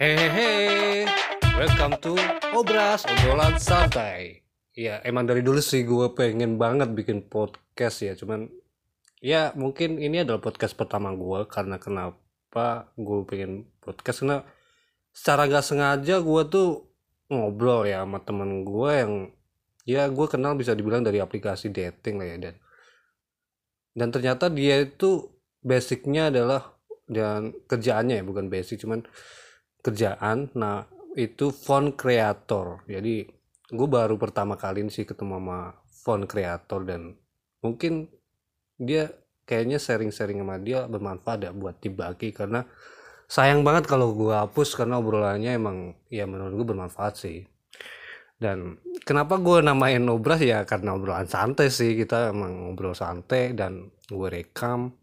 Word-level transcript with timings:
Hehehe, 0.00 1.04
welcome 1.60 1.92
to 2.00 2.16
Obras 2.56 3.04
Obrolan 3.04 3.60
Santai. 3.60 4.40
Ya, 4.72 4.96
emang 5.04 5.28
dari 5.28 5.44
dulu 5.44 5.60
sih 5.60 5.84
gue 5.84 6.16
pengen 6.16 6.56
banget 6.56 6.88
bikin 6.96 7.28
podcast 7.28 8.00
ya, 8.00 8.16
cuman 8.16 8.48
ya 9.20 9.52
mungkin 9.60 10.00
ini 10.00 10.24
adalah 10.24 10.40
podcast 10.40 10.72
pertama 10.72 11.12
gue 11.12 11.44
karena 11.52 11.76
kenapa 11.76 12.88
gue 12.96 13.28
pengen 13.28 13.68
podcast 13.84 14.24
karena 14.24 14.40
secara 15.12 15.44
gak 15.52 15.68
sengaja 15.68 16.24
gue 16.24 16.42
tuh 16.48 16.88
ngobrol 17.28 17.84
ya 17.84 18.00
sama 18.00 18.24
temen 18.24 18.64
gue 18.64 18.90
yang 18.96 19.12
ya 19.84 20.08
gue 20.08 20.26
kenal 20.32 20.56
bisa 20.56 20.72
dibilang 20.72 21.04
dari 21.04 21.20
aplikasi 21.20 21.68
dating 21.68 22.24
lah 22.24 22.24
ya 22.24 22.36
dan 22.48 22.54
dan 24.00 24.08
ternyata 24.08 24.48
dia 24.48 24.80
itu 24.80 25.28
basicnya 25.60 26.32
adalah 26.32 26.72
dan 27.04 27.52
kerjaannya 27.68 28.16
ya 28.16 28.24
bukan 28.24 28.48
basic 28.48 28.80
cuman 28.80 29.04
kerjaan 29.80 30.52
nah 30.54 30.86
itu 31.18 31.50
font 31.50 31.92
creator. 31.96 32.86
Jadi 32.86 33.26
gue 33.70 33.88
baru 33.90 34.14
pertama 34.18 34.54
kali 34.54 34.86
sih 34.90 35.06
ketemu 35.06 35.38
sama 35.38 35.60
font 36.02 36.24
creator 36.26 36.86
dan 36.86 37.14
mungkin 37.60 38.08
dia 38.80 39.10
kayaknya 39.44 39.82
sharing-sharing 39.82 40.40
sama 40.40 40.56
dia 40.62 40.86
bermanfaat 40.86 41.50
ya 41.50 41.52
buat 41.52 41.82
dibagi 41.82 42.30
karena 42.30 42.64
sayang 43.26 43.66
banget 43.66 43.90
kalau 43.90 44.14
gue 44.14 44.32
hapus 44.32 44.78
karena 44.78 44.98
obrolannya 44.98 45.54
emang 45.54 45.76
ya 46.08 46.24
menurut 46.24 46.54
gue 46.62 46.66
bermanfaat 46.74 47.14
sih. 47.18 47.38
Dan 48.40 48.80
kenapa 49.04 49.36
gue 49.36 49.60
namain 49.60 50.00
obras 50.08 50.40
ya 50.40 50.64
karena 50.64 50.96
obrolan 50.96 51.28
santai 51.28 51.68
sih 51.68 51.92
kita 51.92 52.32
emang 52.32 52.72
ngobrol 52.72 52.96
santai 52.96 53.52
dan 53.52 53.92
gue 54.08 54.28
rekam 54.32 54.96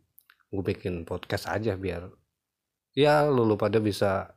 gue 0.47 0.63
bikin 0.63 1.03
podcast 1.03 1.52
aja 1.52 1.75
biar 1.75 2.07
ya 2.97 3.30
lu, 3.30 3.53
pada 3.59 3.77
bisa 3.77 4.36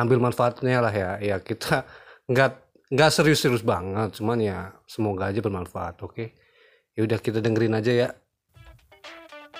ambil 0.00 0.18
manfaatnya 0.18 0.80
lah 0.80 0.94
ya. 0.94 1.10
Ya 1.20 1.36
kita 1.38 1.84
nggak 2.26 2.50
nggak 2.90 3.10
serius-serius 3.14 3.62
banget 3.62 4.18
cuman 4.18 4.38
ya 4.42 4.74
semoga 4.88 5.28
aja 5.28 5.38
bermanfaat 5.44 6.00
oke? 6.02 6.24
Ya 6.96 7.00
udah 7.06 7.18
kita 7.22 7.38
dengerin 7.38 7.76
aja 7.76 7.92
ya. 7.92 8.08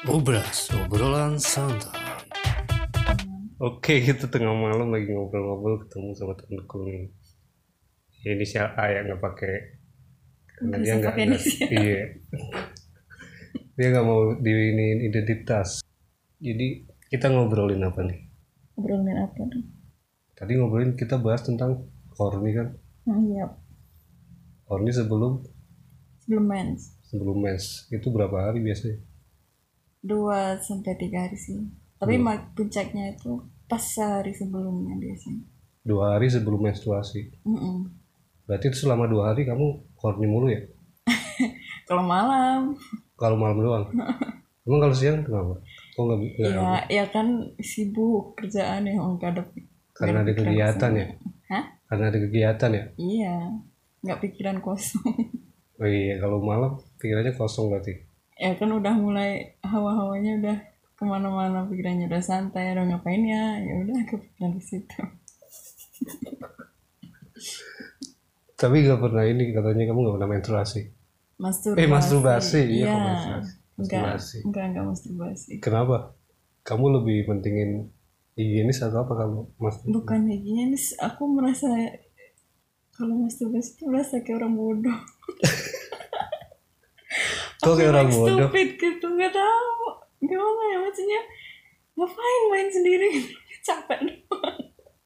Obras 0.09 0.73
obrolan 0.73 1.37
santai. 1.37 2.01
Oke 3.61 4.01
kita 4.01 4.33
tengah 4.33 4.57
malam 4.57 4.89
lagi 4.89 5.13
ngobrol-ngobrol 5.13 5.85
ketemu 5.85 6.17
sama 6.17 6.33
temenku 6.33 6.81
nih 6.81 7.13
ya, 8.25 8.33
inisial 8.33 8.73
A 8.73 8.89
ya 8.89 9.05
nggak 9.05 9.21
pakai 9.21 9.55
karena 10.57 10.77
dia 10.81 10.95
nggak 10.97 11.15
iya. 11.69 12.05
Dia 13.77 13.87
nggak 13.93 14.07
mau 14.09 14.37
diinin 14.41 15.05
identitas. 15.05 15.85
Jadi 16.41 16.89
kita 17.13 17.29
ngobrolin 17.29 17.85
apa 17.85 18.01
nih? 18.05 18.21
Obrolin 18.81 19.17
apa 19.21 19.41
tuh? 19.45 19.80
Tadi 20.41 20.53
ngobrolin 20.57 20.97
kita 20.97 21.21
bahas 21.21 21.45
tentang 21.45 21.85
horny 22.17 22.57
kan? 22.57 22.69
Hmm, 23.05 23.21
iya, 23.29 23.47
horny 24.69 24.93
sebelum? 24.93 25.45
Sebelum 26.25 26.45
mens. 26.49 26.83
sebelum 27.09 27.37
mens. 27.45 27.87
Itu 27.93 28.09
berapa 28.15 28.49
hari 28.49 28.65
biasanya? 28.65 28.97
Dua 30.01 30.57
sampai 30.57 30.97
tiga 30.97 31.29
hari 31.29 31.37
sih. 31.37 31.61
Tapi 32.01 32.17
mak- 32.17 32.57
puncaknya 32.57 33.13
itu 33.13 33.45
pas 33.69 33.81
sehari 33.85 34.33
sebelumnya 34.33 34.97
biasanya. 34.97 35.45
dua 35.85 36.17
hari 36.17 36.29
sebelum 36.29 36.61
menstruasi? 36.69 37.21
Mm-mm. 37.45 37.89
berarti 38.45 38.67
itu 38.69 38.83
selama 38.85 39.07
dua 39.07 39.31
hari 39.33 39.47
kamu 39.47 39.67
horny 40.03 40.27
mulu 40.27 40.49
ya? 40.51 40.61
Kalau 41.89 42.03
malam, 42.05 42.75
kalau 43.17 43.37
malam 43.37 43.59
doang? 43.61 43.85
Emang 44.67 44.81
kalau 44.87 44.95
siang 44.95 45.25
kenapa? 45.25 45.57
Kok 45.97 46.03
nggak 46.05 46.19
ya 46.39 46.85
ya 46.87 47.05
kan 47.11 47.27
sibuk 47.59 48.37
kerjaan 48.39 48.87
yang 48.87 49.17
nggak 49.17 49.31
ada. 49.35 49.43
Karena 50.01 50.25
ada 50.25 50.33
kegiatan 50.33 50.93
ya. 50.97 51.07
Hah? 51.51 51.65
karena 51.91 52.05
ada 52.09 52.19
kegiatan 52.23 52.71
ya? 52.73 52.85
Iya, 52.97 53.37
nggak 54.07 54.21
pikiran 54.25 54.65
kosong. 54.65 55.05
oh 55.81 55.89
iya 55.89 56.17
kalau 56.17 56.41
malam 56.41 56.81
pikirannya 56.97 57.37
kosong 57.37 57.69
berarti? 57.69 58.01
Ya 58.41 58.57
kan 58.57 58.73
udah 58.73 58.95
mulai 58.97 59.61
hawa-hawanya 59.61 60.41
udah 60.41 60.57
ke 60.97 61.05
mana-mana 61.05 61.69
pikirannya 61.69 62.09
udah 62.09 62.23
santai 62.25 62.73
udah 62.73 62.89
ngapain 62.89 63.21
ya? 63.29 63.61
Ya 63.61 63.75
udah 63.85 63.99
kepikiran 64.09 64.57
di 64.57 64.63
situ. 64.65 65.01
Tapi 68.61 68.77
nggak 68.85 69.01
pernah 69.01 69.25
ini 69.29 69.53
katanya 69.53 69.85
kamu 69.93 69.99
nggak 70.01 70.17
pernah 70.17 70.31
menstruasi. 70.33 70.81
Masturbasi. 71.41 71.81
Eh 71.85 71.89
masturbasi. 71.89 72.63
Iya 72.65 72.89
iya. 72.89 72.97
menstruasi 72.97 73.61
enggak 73.81 74.03
masturbasi. 74.05 74.39
enggak 74.45 74.65
enggak 74.71 74.85
masturbasi. 74.87 75.53
Kenapa? 75.65 75.97
Kamu 76.61 76.87
lebih 77.01 77.19
pentingin 77.27 77.89
higienis 78.39 78.83
atau 78.83 79.03
apa 79.03 79.15
kamu 79.25 79.41
mas? 79.59 79.77
Bukan 79.87 80.31
higienis 80.31 80.95
aku 80.99 81.27
merasa 81.31 81.69
kalau 82.95 83.17
masturbasi 83.17 83.81
itu 83.81 83.85
merasa 83.89 84.21
kayak 84.21 84.45
orang 84.45 84.55
bodoh. 84.55 84.99
Kok 87.65 87.75
kayak 87.77 87.93
orang 87.97 88.11
bodoh? 88.13 88.49
stupid 88.49 88.69
gitu 88.77 89.07
nggak 89.09 89.33
tahu. 89.33 89.73
Gimana 90.21 90.63
ya 90.69 90.79
maksudnya 90.85 91.21
ngapain 91.97 92.43
main 92.53 92.69
sendiri? 92.69 93.09
Capek 93.67 93.99
doang. 94.05 94.59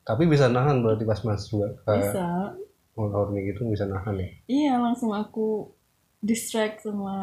Tapi 0.04 0.22
bisa 0.28 0.52
nahan 0.52 0.84
berarti 0.84 1.08
pas 1.08 1.20
masuk 1.24 1.64
kayak 1.88 2.12
bisa. 2.12 2.52
mau 2.94 3.10
horny 3.10 3.50
gitu 3.50 3.66
bisa 3.70 3.88
nahan 3.88 4.20
ya? 4.20 4.28
Iya 4.46 4.72
langsung 4.78 5.10
aku 5.14 5.74
distract 6.24 6.82
sama 6.82 7.16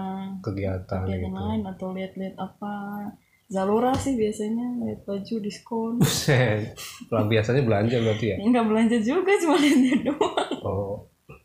kegiatan 0.45 1.09
kegiatan 1.09 1.09
gitu. 1.09 1.33
lain 1.33 1.61
atau 1.65 1.87
lihat-lihat 1.89 2.37
apa 2.37 2.73
Zalora 3.51 3.91
sih 3.99 4.15
biasanya 4.15 4.79
lihat 4.79 5.03
baju 5.03 5.35
diskon. 5.43 5.99
Buset. 5.99 6.71
Biasanya 7.11 7.67
belanja 7.67 7.99
berarti 7.99 8.25
ya? 8.31 8.35
Nggak 8.39 8.65
belanja 8.71 8.97
juga 9.03 9.31
cuma 9.43 9.59
lihat 9.59 9.99
doang. 10.07 10.55
Oh. 10.63 10.95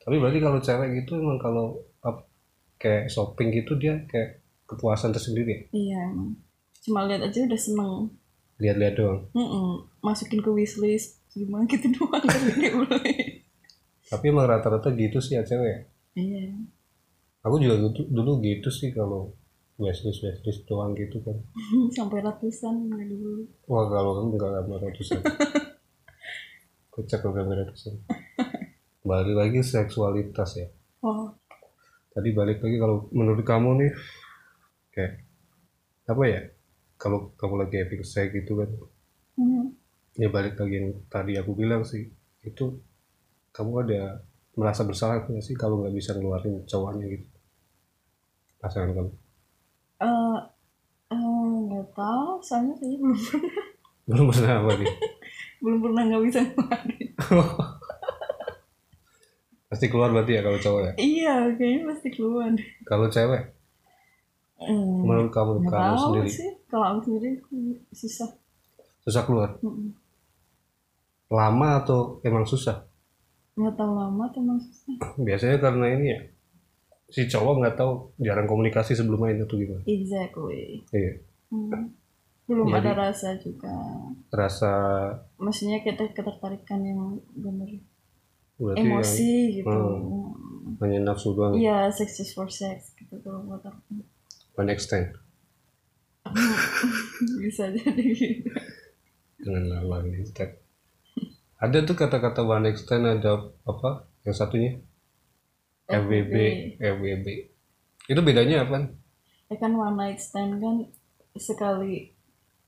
Tapi 0.06 0.22
berarti 0.22 0.38
kalau 0.38 0.62
cewek 0.62 1.02
gitu 1.02 1.18
emang 1.18 1.42
kalau 1.42 1.82
ap- 2.06 2.30
kayak 2.78 3.10
shopping 3.10 3.50
gitu 3.50 3.74
dia 3.74 4.06
kayak 4.06 4.38
kepuasan 4.70 5.10
tersendiri 5.10 5.50
ya? 5.50 5.60
Iya 5.74 6.02
cuma 6.86 7.02
lihat 7.10 7.26
aja 7.26 7.42
udah 7.42 7.58
seneng. 7.58 8.14
Lihat-lihat 8.62 8.94
doang? 8.94 9.20
Mm-mm. 9.34 9.90
masukin 9.98 10.38
ke 10.38 10.50
wishlist 10.54 11.18
gimana 11.34 11.66
gitu 11.66 11.90
doang. 11.90 12.22
Dibeli 12.62 13.42
tapi 14.06 14.30
emang 14.30 14.46
rata-rata 14.46 14.94
gitu 14.94 15.18
sih 15.18 15.34
ya 15.34 15.42
cewek 15.42 15.66
ya? 15.66 15.80
Iya. 16.14 16.46
Aku 17.42 17.58
juga 17.58 17.74
gitu, 17.90 18.06
dulu 18.06 18.38
gitu 18.38 18.70
sih 18.70 18.94
kalau 18.94 19.34
wishlist 19.76 20.24
wishlist 20.24 20.64
doang 20.64 20.96
gitu 20.96 21.20
kan. 21.20 21.36
Sampai 21.96 22.24
ratusan 22.24 22.88
dibeli 22.88 23.44
wah 23.68 23.84
kalau 23.88 24.24
kamu 24.24 24.28
nggak 24.36 24.52
gambar 24.60 24.78
ratusan. 24.88 25.20
Kocak 26.92 27.18
kalau 27.20 27.34
gambar 27.36 27.56
ratusan. 27.68 27.94
Balik 29.04 29.36
lagi 29.36 29.60
seksualitas 29.60 30.50
ya. 30.56 30.68
Oh. 31.04 31.28
Tadi 32.16 32.32
balik 32.32 32.64
lagi 32.64 32.76
kalau 32.80 33.06
menurut 33.12 33.44
kamu 33.44 33.70
nih 33.84 33.92
kayak 34.96 35.12
apa 36.08 36.22
ya? 36.24 36.40
Kalau 36.96 37.36
kamu 37.36 37.68
lagi 37.68 37.76
epic 37.84 38.00
sex 38.08 38.32
gitu 38.32 38.56
kan. 38.60 38.70
Mm. 39.36 39.68
ya 40.16 40.32
balik 40.32 40.56
lagi 40.56 40.80
yang 40.80 40.96
tadi 41.12 41.36
aku 41.36 41.52
bilang 41.52 41.84
sih 41.84 42.08
itu 42.40 42.80
kamu 43.52 43.84
ada 43.84 44.24
merasa 44.56 44.80
bersalah 44.80 45.28
nggak 45.28 45.44
sih 45.44 45.52
kalau 45.52 45.84
nggak 45.84 45.92
bisa 45.92 46.16
ngeluarin 46.16 46.64
cowoknya 46.64 47.04
gitu? 47.12 47.28
Pasangan 48.56 48.96
kamu 48.96 49.25
tahu 51.96 52.38
soalnya 52.44 52.74
saya 52.76 52.96
belum 53.00 53.16
pernah. 53.16 53.64
Belum 54.06 54.26
pernah 54.30 54.52
apa 54.62 54.70
nih 54.78 54.88
belum 55.64 55.78
pernah 55.82 56.02
nggak 56.06 56.22
bisa 56.28 56.40
ngeluarin 56.44 57.08
pasti 59.66 59.86
keluar 59.90 60.14
berarti 60.14 60.38
ya 60.38 60.42
kalau 60.46 60.58
cowok 60.62 60.80
ya? 60.80 60.92
Iya 60.94 61.34
kayaknya 61.58 61.82
pasti 61.90 62.08
keluar. 62.14 62.54
Kalau 62.86 63.06
cewek? 63.10 63.42
Hmm, 64.56 65.04
menurut 65.04 65.34
kamu 65.34 65.50
nggak 65.60 65.74
kamu 65.74 65.82
tahu 65.82 65.98
sendiri? 66.00 66.28
sih. 66.30 66.50
Kalau 66.70 66.86
aku 66.86 67.00
sendiri 67.10 67.28
susah. 67.92 68.30
Susah 69.02 69.22
keluar? 69.26 69.58
Mm-mm. 69.60 69.90
lama 71.26 71.82
atau 71.82 72.22
emang 72.22 72.46
susah? 72.46 72.86
Nggak 73.58 73.74
tahu 73.74 73.92
lama 73.98 74.22
atau 74.30 74.38
emang 74.38 74.62
susah. 74.62 74.94
Biasanya 75.18 75.58
karena 75.58 75.86
ini 75.98 76.06
ya 76.14 76.20
si 77.10 77.26
cowok 77.26 77.54
nggak 77.58 77.76
tahu 77.76 78.14
jarang 78.22 78.46
komunikasi 78.46 78.94
sebelum 78.94 79.18
main 79.18 79.42
atau 79.42 79.58
gimana? 79.58 79.82
Exactly. 79.84 80.86
Iya 80.94 81.25
Hmm. 81.46 81.94
belum 82.46 82.70
Jadi- 82.70 82.78
ada 82.78 82.92
rasa 83.10 83.28
juga. 83.38 83.70
rasa 84.30 84.70
maksudnya 85.36 85.82
kita 85.82 86.10
ketertarikan 86.10 86.80
yang 86.80 87.00
bener. 87.32 87.82
Berarti 88.56 88.80
emosi 88.80 89.32
gitu. 89.60 89.68
Hmm. 89.68 90.32
yang 90.66 90.76
hanya 90.80 90.98
nafsu 91.06 91.32
doang. 91.32 91.54
Iya 91.54 91.90
sex 91.90 92.16
just 92.16 92.32
for 92.32 92.46
sex 92.46 92.94
gitu 92.94 93.18
kalau 93.20 93.42
buat 93.44 93.62
aku. 93.62 94.02
One 94.54 94.70
extend. 94.70 95.14
Bisa 97.40 97.70
jadi 97.70 98.04
gitu. 98.10 98.50
Dengan 99.38 99.84
one 99.84 100.10
extend 100.16 100.58
ada 101.56 101.80
tuh 101.80 101.96
kata-kata 101.96 102.44
one 102.44 102.68
extend 102.68 103.06
ada 103.06 103.48
apa? 103.64 104.04
Yang 104.22 104.36
satunya? 104.36 104.72
FWB 105.86 106.34
FWB 106.76 107.26
itu 108.06 108.20
bedanya 108.20 108.66
apa? 108.66 108.90
Ya 109.46 109.56
kan 109.56 109.72
one 109.72 109.94
night 109.94 110.18
stand 110.18 110.58
kan 110.58 110.82
sekali 111.38 112.16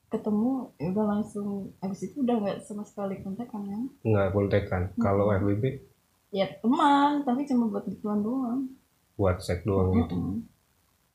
ketemu 0.09 0.73
ya 0.81 0.89
udah 0.89 1.05
langsung 1.05 1.69
abis 1.85 2.09
itu 2.09 2.25
udah 2.25 2.37
nggak 2.41 2.59
sama 2.65 2.81
sekali 2.81 3.21
kontekan 3.21 3.61
kan? 3.69 3.83
Nggak 4.01 4.29
kontekan. 4.33 4.83
Kalau 4.97 5.29
FBB 5.33 5.85
ya 6.33 6.45
teman 6.61 7.25
tapi 7.25 7.45
cuma 7.45 7.69
buat 7.69 7.85
gituan 7.85 8.25
doang. 8.25 8.73
Buat 9.21 9.45
sek 9.45 9.65
doang 9.69 9.93
gitu? 9.93 10.17
Mm-mm. 10.17 10.45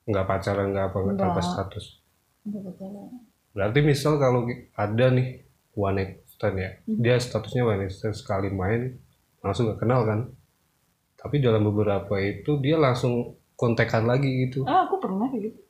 nggak 0.04 0.28
pacaran 0.28 0.68
nggak 0.70 0.92
apa 0.92 0.98
nggak 1.00 1.16
tanpa 1.16 1.40
status? 1.40 1.86
Nggak 2.44 2.62
pacaran. 2.70 3.08
berarti 3.54 3.78
misal 3.86 4.18
kalau 4.18 4.50
ada 4.74 5.06
nih 5.14 5.46
one 5.78 5.94
night 5.94 6.12
stand 6.26 6.58
ya 6.58 6.70
dia 6.84 7.16
statusnya 7.22 7.62
one 7.62 7.86
night 7.86 7.94
stand 7.94 8.18
sekali 8.18 8.50
main 8.50 8.98
langsung 9.42 9.70
nggak 9.70 9.80
kenal 9.80 10.06
kan? 10.06 10.30
Tapi 11.18 11.40
dalam 11.40 11.64
beberapa 11.64 12.20
itu 12.20 12.60
dia 12.60 12.76
langsung 12.76 13.34
kontekan 13.56 14.04
lagi 14.04 14.44
gitu. 14.44 14.62
Ah 14.68 14.84
aku 14.84 15.00
pernah 15.00 15.24
kayak 15.32 15.50
gitu 15.50 15.63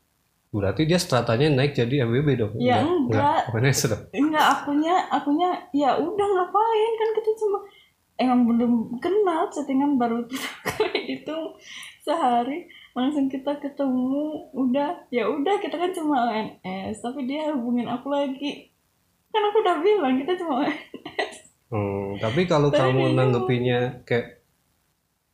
berarti 0.55 0.87
dia 0.87 1.03
stratanya 1.03 1.51
naik 1.51 1.75
jadi 1.75 2.07
FBB 2.07 2.29
dong? 2.39 2.55
Ya, 2.63 2.79
enggak. 2.79 3.51
night 3.59 3.75
stand 3.75 4.07
enggak 4.15 4.47
akunya 4.47 4.95
akunya 5.11 5.51
ya 5.75 5.99
udah 5.99 6.29
ngapain? 6.39 6.93
Kan 6.95 7.11
kita 7.19 7.31
cuma 7.43 7.59
emang 8.15 8.47
belum 8.47 8.73
kenal 9.03 9.51
settingan 9.51 9.99
baru 9.99 10.23
itu 11.19 11.37
sehari. 12.07 12.71
Langsung 12.95 13.27
kita 13.27 13.59
ketemu 13.59 14.55
udah. 14.55 15.11
Ya 15.11 15.27
udah 15.27 15.59
kita 15.59 15.75
kan 15.75 15.91
cuma 15.91 16.31
ONS 16.31 17.03
tapi 17.03 17.27
dia 17.27 17.51
hubungin 17.51 17.91
aku 17.91 18.15
lagi. 18.15 18.71
Kan 19.35 19.43
aku 19.51 19.59
udah 19.67 19.83
bilang 19.83 20.15
kita 20.23 20.39
cuma 20.39 20.63
ONS 20.63 21.45
Hmm, 21.75 22.23
tapi 22.23 22.47
kalau 22.47 22.71
Tapi 22.71 22.95
kamu 22.95 23.19
nanggepinnya 23.19 24.07
kayak 24.07 24.47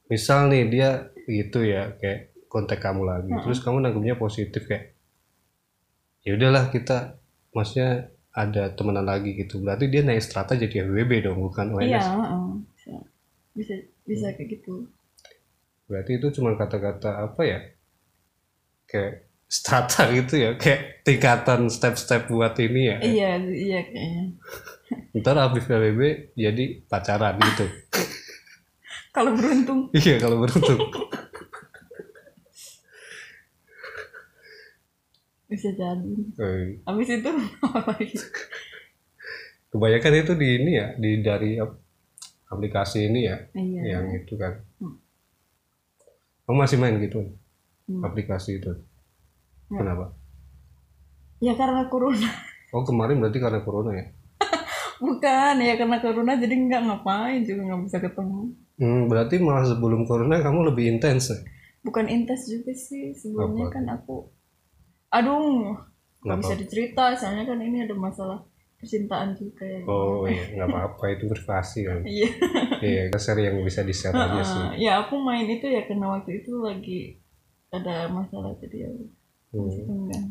misal 0.08 0.48
nih 0.48 0.72
dia 0.72 1.12
gitu 1.28 1.60
ya 1.60 1.92
kayak 2.00 2.32
kontak 2.48 2.80
kamu 2.80 3.04
lagi. 3.04 3.28
Terus 3.44 3.60
kamu 3.60 3.84
nanggepnya 3.84 4.16
positif 4.16 4.64
kayak 4.64 4.96
ya 6.24 6.36
udahlah 6.36 6.68
kita 6.68 7.16
maksudnya 7.56 8.12
ada 8.30 8.70
temenan 8.74 9.06
lagi 9.06 9.34
gitu. 9.34 9.58
Berarti 9.60 9.90
dia 9.90 10.06
naik 10.06 10.22
strata 10.22 10.54
jadi 10.54 10.86
FWB 10.86 11.26
dong 11.26 11.38
bukan 11.42 11.74
ONS 11.74 11.86
iya 11.90 12.00
heeh. 12.00 12.46
bisa 12.74 12.94
bisa 13.56 13.74
bisa 14.06 14.26
kayak 14.36 14.60
gitu. 14.60 14.86
Berarti 15.90 16.22
itu 16.22 16.26
cuma 16.38 16.54
kata-kata 16.54 17.26
apa 17.26 17.42
ya? 17.42 17.60
Kayak 18.86 19.26
strata 19.50 20.06
gitu 20.18 20.34
ya 20.38 20.50
kayak 20.54 21.02
tingkatan 21.02 21.66
step-step 21.66 22.30
buat 22.30 22.54
ini 22.62 22.82
ya. 22.86 22.96
Iya 23.02 23.30
iya 23.50 23.80
kayaknya. 23.82 24.24
Ntar 25.18 25.36
habis 25.42 25.66
FWB 25.66 26.34
jadi 26.38 26.64
pacaran 26.86 27.34
gitu. 27.42 27.66
Kalau 29.10 29.34
beruntung. 29.34 29.90
Iya 29.98 30.22
kalau 30.22 30.46
beruntung 30.46 30.78
bisa 35.50 35.74
jadi. 35.74 36.14
Eh, 36.38 36.78
habis 36.86 37.10
itu 37.10 37.30
apa 37.66 37.90
lagi? 37.90 38.14
Kebanyakan 39.74 40.14
itu 40.22 40.32
di 40.38 40.48
ini 40.62 40.70
ya 40.78 40.86
di 40.94 41.10
dari 41.18 41.58
ap- 41.58 41.82
aplikasi 42.54 43.10
ini 43.10 43.26
ya 43.26 43.36
iya. 43.58 43.98
yang 43.98 44.14
itu 44.14 44.38
kan. 44.38 44.62
Hmm. 44.78 44.96
kamu 46.46 46.56
masih 46.66 46.78
main 46.78 46.98
gitu? 47.02 47.18
Hmm. 47.90 48.02
aplikasi 48.06 48.62
itu? 48.62 48.70
Ya. 49.70 49.78
kenapa? 49.82 50.14
Ya 51.42 51.52
karena 51.58 51.90
corona. 51.90 52.30
Oh 52.70 52.86
kemarin 52.86 53.18
berarti 53.18 53.42
karena 53.42 53.66
corona 53.66 53.90
ya? 53.98 54.06
Bukan 55.02 55.58
ya 55.58 55.74
karena 55.74 55.98
corona 55.98 56.38
jadi 56.38 56.54
nggak 56.54 56.82
ngapain 56.86 57.42
juga 57.42 57.66
nggak 57.66 57.82
bisa 57.90 57.98
ketemu. 57.98 58.54
Hmm, 58.78 59.10
berarti 59.10 59.42
malah 59.42 59.66
sebelum 59.66 60.06
corona 60.06 60.38
kamu 60.38 60.70
lebih 60.70 60.86
intens 60.86 61.34
ya? 61.34 61.38
Bukan 61.82 62.06
intens 62.06 62.46
juga 62.46 62.70
sih 62.70 63.10
sebelumnya 63.10 63.66
Apa? 63.66 63.74
kan 63.74 63.84
aku 63.90 64.30
aduh 65.10 65.74
nggak 66.20 66.38
bisa 66.38 66.54
dicerita 66.54 67.04
soalnya 67.14 67.44
kan 67.44 67.58
ini 67.58 67.82
ada 67.82 67.92
masalah 67.92 68.38
percintaan 68.76 69.34
juga 69.34 69.64
ya. 69.64 69.82
Oh 69.84 70.24
iya 70.24 70.54
nggak 70.54 70.68
apa-apa 70.68 71.04
itu 71.12 71.24
privasi 71.26 71.84
kan. 71.84 72.00
Iya. 72.08 72.28
Iya 72.80 73.02
share 73.14 73.42
yang 73.42 73.60
bisa 73.60 73.82
di 73.82 73.92
share 73.92 74.14
aja 74.14 74.40
sih. 74.40 74.64
ya 74.80 75.04
aku 75.04 75.20
main 75.20 75.44
itu 75.44 75.66
ya 75.66 75.84
karena 75.84 76.08
waktu 76.10 76.40
itu 76.40 76.60
lagi 76.60 77.20
ada 77.70 78.08
masalah 78.08 78.54
jadi 78.56 78.86
ya 78.86 78.90
Hmm. 79.50 80.30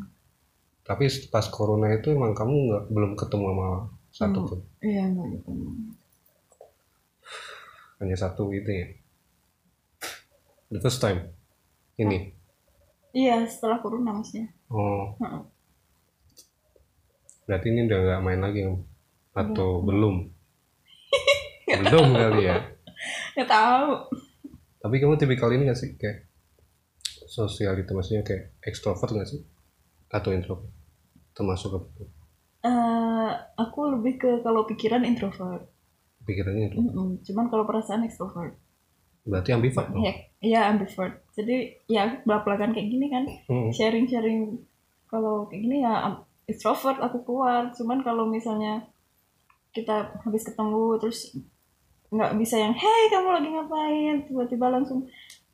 tapi 0.80 1.04
pas 1.28 1.44
corona 1.46 1.92
itu 1.92 2.08
emang 2.08 2.32
kamu 2.32 2.56
nggak 2.72 2.84
belum 2.88 3.12
ketemu 3.12 3.44
sama 3.52 3.68
satu 4.10 4.38
Hmm. 4.40 4.48
pun 4.48 4.60
iya 4.80 5.02
enggak 5.04 5.26
gitu 5.36 5.50
hanya 8.00 8.16
satu 8.16 8.48
itu 8.48 8.64
ya? 8.66 8.86
The 10.70 10.80
first 10.80 11.04
time? 11.04 11.36
Ini 11.94 12.32
iya 13.12 13.42
setelah 13.46 13.78
corona 13.82 14.14
maksudnya. 14.14 14.48
Oh. 14.70 15.14
Heeh. 15.18 15.42
berarti 17.50 17.66
ini 17.74 17.90
udah 17.90 17.98
nggak 17.98 18.22
main 18.22 18.40
lagi 18.46 18.60
atau 19.34 19.82
belum. 19.82 20.22
belum? 21.82 22.06
Kali 22.14 22.42
ya? 22.46 22.56
Nggak 23.34 23.50
tahu. 23.50 23.90
Tapi 24.80 24.94
kamu 24.96 25.18
tipikal 25.18 25.50
ini 25.50 25.66
gak 25.66 25.76
sih? 25.76 25.92
Kayak 25.98 26.30
sosial 27.26 27.74
gitu 27.76 27.92
maksudnya 27.92 28.22
kayak 28.22 28.54
ekstrovert 28.62 29.12
gak 29.12 29.28
sih? 29.28 29.42
Atau 30.08 30.30
introvert? 30.30 30.70
Termasuk 31.34 31.74
ke 31.74 32.06
Eh, 32.60 33.30
aku 33.56 33.80
lebih 33.98 34.20
ke 34.20 34.30
kalau 34.44 34.68
pikiran 34.68 35.00
introvert. 35.02 35.64
Pikirannya 36.28 36.68
itu 36.68 36.76
Mm-mm. 36.76 37.24
cuman 37.24 37.48
kalau 37.48 37.64
perasaan 37.64 38.04
extrovert 38.04 38.52
berarti 39.24 39.50
ambivert 39.52 39.88
dong. 39.92 40.02
Ya 40.04 40.14
iya 40.40 40.60
ambivert. 40.72 41.20
Jadi 41.36 41.76
ya 41.86 42.20
belak-belakan 42.24 42.72
kayak 42.72 42.88
gini 42.88 43.06
kan. 43.12 43.24
Hmm. 43.48 43.70
sharing-sharing 43.72 44.56
kalau 45.10 45.44
kayak 45.50 45.62
gini 45.66 45.84
ya 45.84 46.16
extrovert 46.48 46.98
aku 46.98 47.22
keluar. 47.24 47.68
Cuman 47.76 48.00
kalau 48.00 48.24
misalnya 48.26 48.84
kita 49.70 50.10
habis 50.26 50.42
ketemu 50.42 50.98
terus 50.98 51.36
nggak 52.10 52.34
bisa 52.42 52.58
yang 52.58 52.74
hey 52.74 53.02
kamu 53.12 53.28
lagi 53.30 53.48
ngapain? 53.54 54.16
Tiba-tiba 54.26 54.66
langsung 54.72 55.06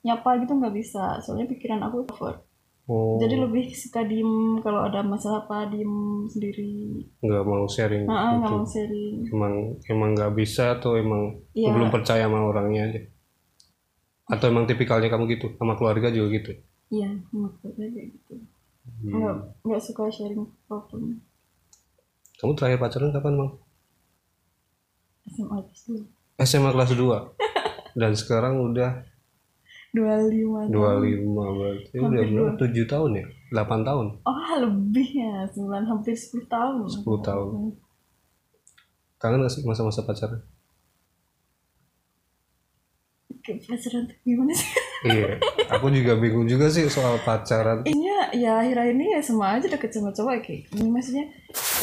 nyapa 0.06 0.40
gitu 0.40 0.56
nggak 0.56 0.74
bisa. 0.74 1.19
Soalnya 1.20 1.50
pikiran 1.50 1.82
aku 1.84 2.06
introvert. 2.06 2.46
Oh. 2.86 3.19
Jadi 3.19 3.34
lebih 3.42 3.74
suka 3.74 4.06
diem 4.06 4.62
kalau 4.62 4.86
ada 4.86 5.02
masalah 5.02 5.42
apa 5.42 5.66
diem 5.74 6.22
sendiri. 6.30 7.02
Nggak 7.19 7.42
mau 7.42 7.66
sharing 7.66 8.06
nah 8.06 8.38
nggak 8.38 8.46
gitu. 8.46 8.54
mau 8.54 8.66
sharing. 8.70 9.14
Emang 9.34 9.54
emang 9.90 10.10
nggak 10.14 10.32
bisa 10.38 10.78
atau 10.78 10.94
emang 10.94 11.34
Iya. 11.50 11.74
belum 11.74 11.90
percaya 11.90 12.30
sama 12.30 12.46
orangnya 12.46 12.86
aja 12.86 13.00
atau 14.26 14.46
emang 14.50 14.67
tipikalnya 14.67 15.06
kamu 15.06 15.25
gitu? 15.38 15.55
Sama 15.58 15.78
keluarga 15.78 16.11
juga 16.11 16.28
gitu? 16.34 16.52
Iya 16.90 17.11
maksudnya 17.31 17.87
kayak 17.90 18.08
gitu. 18.14 18.34
Hmm. 18.87 19.19
nggak 19.19 19.37
nggak 19.67 19.82
suka 19.82 20.06
sharing 20.11 20.46
apa 20.46 20.76
pun. 20.87 21.19
Kamu 22.38 22.52
terakhir 22.55 22.78
pacaran 22.78 23.11
kapan 23.11 23.34
bang 23.34 23.50
SMA 25.26 25.58
kelas 25.58 25.82
dulu 25.88 26.05
SMA 26.37 26.70
kelas 26.70 26.90
2 26.94 27.00
dan 28.00 28.12
sekarang 28.15 28.55
udah 28.62 29.03
dua 29.96 30.29
lima 30.29 30.69
25 30.69 31.56
berarti 31.56 31.96
udah 31.96 32.22
berapa? 32.29 32.53
7 32.60 32.93
tahun 32.93 33.10
ya? 33.17 33.27
8 33.56 33.89
tahun? 33.89 34.06
Oh 34.29 34.50
lebih 34.60 35.08
ya 35.17 35.48
sembilan 35.48 35.84
hampir 35.89 36.12
10 36.12 36.44
tahun. 36.53 36.84
10 36.84 37.00
tahun. 37.24 37.72
kangen 39.17 39.41
gak 39.41 39.53
sih 39.56 39.65
masa-masa 39.65 40.05
pacaran 40.05 40.44
kayak 43.46 43.62
pacaran 43.62 44.03
tuh 44.05 44.17
gimana 44.20 44.53
sih 44.53 44.69
iya 45.15 45.38
aku 45.70 45.86
juga 45.88 46.19
bingung 46.19 46.44
juga 46.44 46.67
sih 46.67 46.91
soal 46.91 47.22
pacaran 47.22 47.86
Iya, 47.86 48.19
ya 48.34 48.53
akhir-akhir 48.58 48.93
ini 48.93 49.06
ya 49.15 49.20
sama 49.22 49.55
aja 49.55 49.67
deket 49.67 49.94
sama 49.94 50.10
cowok 50.10 50.43
kayak 50.43 50.67
gini 50.69 50.88
maksudnya 50.91 51.31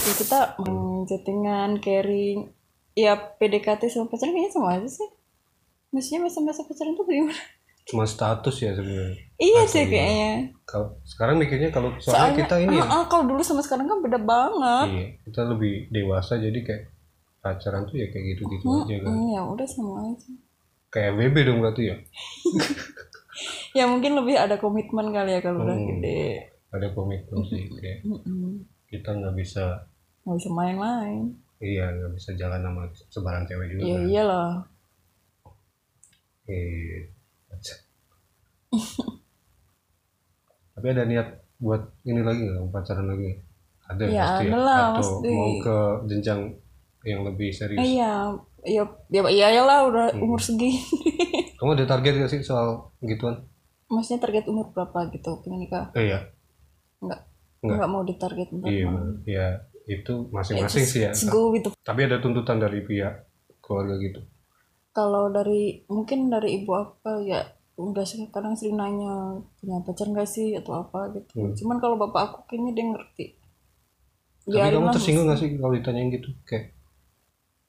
ya 0.03 0.13
kita 0.13 0.39
hmm, 0.60 1.08
chattingan, 1.08 1.70
caring, 1.79 2.51
ya 2.93 3.15
PDKT 3.15 3.88
sama 3.88 4.05
pacaran 4.05 4.34
kayaknya 4.34 4.51
sama 4.51 4.67
aja 4.75 4.89
sih. 4.91 5.08
Maksudnya 5.89 6.20
masa-masa 6.25 6.62
pacaran 6.63 6.93
tuh 6.93 7.05
gimana? 7.05 7.38
cuma 7.84 8.08
status 8.08 8.55
ya 8.58 8.72
sebenarnya 8.72 9.20
Iya 9.36 9.62
sih 9.67 9.84
kayaknya. 9.84 10.55
kalau 10.63 10.96
sekarang 11.03 11.36
mikirnya 11.36 11.67
kalau 11.67 11.91
soalnya, 12.00 12.39
kita 12.39 12.55
ini 12.63 12.79
ya 12.79 12.88
ah, 12.88 12.96
ah, 12.96 13.05
kalau 13.05 13.27
dulu 13.27 13.43
sama 13.43 13.60
sekarang 13.60 13.91
kan 13.91 14.00
beda 14.00 14.24
banget. 14.24 14.88
iya 14.88 15.08
kita 15.22 15.41
lebih 15.51 15.91
dewasa 15.91 16.39
jadi 16.39 16.55
kayak 16.63 16.84
pacaran 17.38 17.84
tuh 17.84 18.00
ya 18.00 18.08
kayak 18.08 18.25
gitu-gitu 18.34 18.63
aja 18.63 18.96
kan 19.03 19.12
Hmm, 19.12 19.27
ya 19.29 19.41
udah 19.43 19.67
sama 19.67 19.93
aja. 20.08 20.32
Kayak 20.93 21.12
BB 21.15 21.35
dong 21.43 21.59
berarti 21.59 21.83
ya 21.85 21.97
Ya 23.73 23.83
mungkin 23.85 24.13
lebih 24.13 24.38
ada 24.38 24.55
komitmen 24.55 25.09
kali 25.09 25.33
ya 25.33 25.41
kalau 25.41 25.65
udah 25.65 25.73
Hmm. 25.73 25.89
gede. 25.91 26.53
ada 26.69 26.88
komitmen 26.91 27.41
sih 27.43 27.65
kayak 27.71 28.05
kita 28.85 29.09
nggak 29.12 29.33
bisa 29.33 29.89
Nggak 30.23 30.38
bisa 30.38 30.50
main-main. 30.51 31.33
iya 31.57 31.89
nggak 31.89 32.13
bisa 32.13 32.29
jalan 32.33 32.62
sama 32.62 32.81
sebarang 33.07 33.43
cewek 33.43 33.67
juga 33.67 33.81
Ya 33.83 33.89
kan. 33.91 34.05
iyalah. 34.05 34.51
Iya. 36.43 37.00
Baca. 37.47 37.75
tapi 40.73 40.88
ada 40.89 41.03
niat 41.03 41.27
buat 41.57 41.81
ini 42.03 42.19
lagi 42.19 42.43
nggak 42.43 42.69
pacaran 42.69 43.07
lagi 43.07 43.29
ada 43.83 44.03
Ya, 44.05 44.25
pasti 44.27 44.45
ada 44.47 44.57
lah, 44.59 44.79
atau 44.91 44.97
pasti. 45.00 45.29
mau 45.29 45.51
ke 45.59 45.77
jenjang 46.07 46.41
yang 47.03 47.22
lebih 47.22 47.50
serius 47.50 47.77
Eh, 47.77 47.89
iya, 47.93 48.31
iya, 48.63 48.83
ya, 49.10 49.22
ya 49.25 49.48
iyalah 49.50 49.79
udah 49.86 50.05
Hmm. 50.10 50.24
umur 50.24 50.39
segini. 50.39 50.79
kamu 51.57 51.75
ada 51.75 51.86
target 51.86 52.13
gak 52.17 52.29
sih 52.29 52.39
soal 52.39 52.67
gituan 53.00 53.43
Maksudnya 53.86 54.19
target 54.22 54.45
umur 54.48 54.67
berapa 54.69 55.07
gitu 55.10 55.38
pengen 55.39 55.60
nikah? 55.62 55.91
eh, 55.93 56.03
iya 56.05 56.19
Enggak. 57.00 57.22
Enggak. 57.60 57.75
Enggak 57.75 57.89
mau 57.89 58.01
ditarget 58.01 58.48
berapa. 58.50 58.67
iya 58.67 58.88
ya 59.25 59.45
itu 59.86 60.13
masing-masing 60.29 60.83
sih 60.86 61.01
ya 61.01 61.12
go 61.27 61.50
with 61.50 61.62
the 61.62 61.72
tapi 61.81 62.03
ada 62.03 62.17
tuntutan 62.17 62.55
dari 62.55 62.79
pihak 62.81 63.27
keluarga 63.60 63.95
gitu 63.98 64.24
kalau 64.89 65.27
dari 65.27 65.83
mungkin 65.86 66.27
dari 66.27 66.57
ibu 66.57 66.72
apa 66.72 67.19
ya 67.19 67.43
udah 67.75 68.01
sih 68.01 68.24
kadang 68.29 68.53
sering 68.53 68.75
nanya 68.75 69.12
punya 69.57 69.81
pacar 69.81 70.07
nggak 70.07 70.24
sih 70.25 70.53
atau 70.53 70.79
apa 70.79 71.12
gitu 71.13 71.31
Hmm. 71.36 71.51
cuman 71.53 71.77
kalau 71.77 71.95
bapak 71.98 72.22
aku 72.25 72.38
kayaknya 72.48 72.72
dia 72.74 72.86
ngerti 72.88 73.25
tapi 74.41 74.53
Biarin 74.53 74.72
kamu 74.74 74.86
lah, 74.86 74.93
tersinggung 74.93 75.25
gak 75.25 75.39
sih 75.39 75.50
kalau 75.55 75.72
ditanyain 75.74 76.10
gitu 76.10 76.29
kayak 76.43 76.73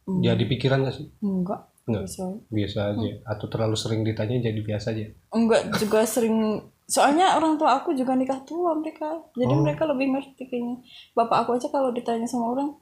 Hmm. 0.04 0.20
jadi 0.20 0.44
pikiran 0.44 0.84
gak 0.84 0.94
sih? 0.94 1.08
Enggak 1.18 1.64
Enggak. 1.84 2.04
biasa 2.04 2.23
biasa 2.49 2.78
aja. 2.92 3.11
Atau 3.25 3.46
terlalu 3.49 3.73
sering 3.75 4.00
ditanya 4.02 4.37
jadi 4.42 4.61
biasa 4.61 4.87
aja? 4.90 5.04
Enggak 5.30 5.62
juga 5.76 6.04
sering. 6.04 6.61
Soalnya 6.84 7.32
orang 7.34 7.56
tua 7.56 7.76
aku 7.76 7.92
juga 7.92 8.12
nikah 8.12 8.44
tua 8.44 8.73
mereka. 8.75 9.08
Jadi 9.32 9.49
Oh. 9.50 9.61
mereka 9.61 9.84
lebih 9.84 10.12
ngerti 10.12 10.44
kayaknya. 10.44 10.76
Bapak 11.12 11.44
aku 11.44 11.56
aja 11.56 11.68
kalau 11.68 11.88
ditanya 11.90 12.25
sama 12.25 12.52
orang 12.52 12.76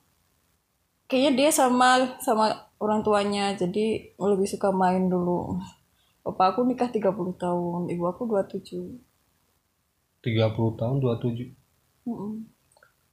kayaknya 1.06 1.32
dia 1.36 1.50
sama 1.50 1.88
sama 2.18 2.50
orang 2.76 3.00
tuanya. 3.00 3.54
Jadi 3.54 4.14
lebih 4.16 4.46
suka 4.46 4.70
main 4.70 5.06
dulu. 5.06 5.54
Bapak 6.22 6.54
aku 6.54 6.62
nikah 6.62 6.86
30 6.86 7.10
tahun 7.34 7.86
ibu 7.88 8.04
aku 8.04 8.26
27 8.26 8.98
30 10.20 10.78
tahun 10.78 10.96
27 10.98 11.50
Mm-mm. 12.02 12.46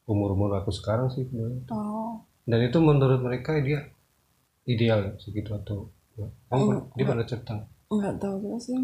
umur-umur 0.06 0.54
aku 0.56 0.70
sekarang 0.70 1.10
sih 1.10 1.26
oh. 1.70 2.22
Dan 2.46 2.60
itu 2.64 2.78
menurut 2.78 3.18
mereka 3.20 3.58
dia 3.62 3.82
ideal 4.70 5.00
ya, 5.02 5.12
segitu 5.18 5.50
atau 5.52 5.90
kamu 6.48 6.62
Enggak, 6.70 6.84
dia 6.94 7.06
pada 7.06 7.24
cerita? 7.26 7.56
Nggak 7.90 8.16
tahu 8.22 8.36
juga 8.40 8.58
sih. 8.62 8.78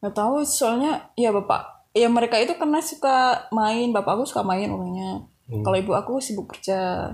Nggak 0.00 0.14
tahu 0.16 0.34
soalnya 0.42 0.92
ya 1.14 1.30
bapak 1.30 1.62
ya 1.92 2.06
mereka 2.06 2.38
itu 2.38 2.54
karena 2.54 2.78
suka 2.78 3.46
main 3.50 3.90
bapak 3.90 4.18
aku 4.18 4.24
suka 4.26 4.42
main 4.42 4.66
orangnya 4.66 5.26
Hmm. 5.50 5.66
kalau 5.66 5.74
ibu 5.74 5.90
aku 5.90 6.22
sibuk 6.22 6.46
kerja. 6.46 7.10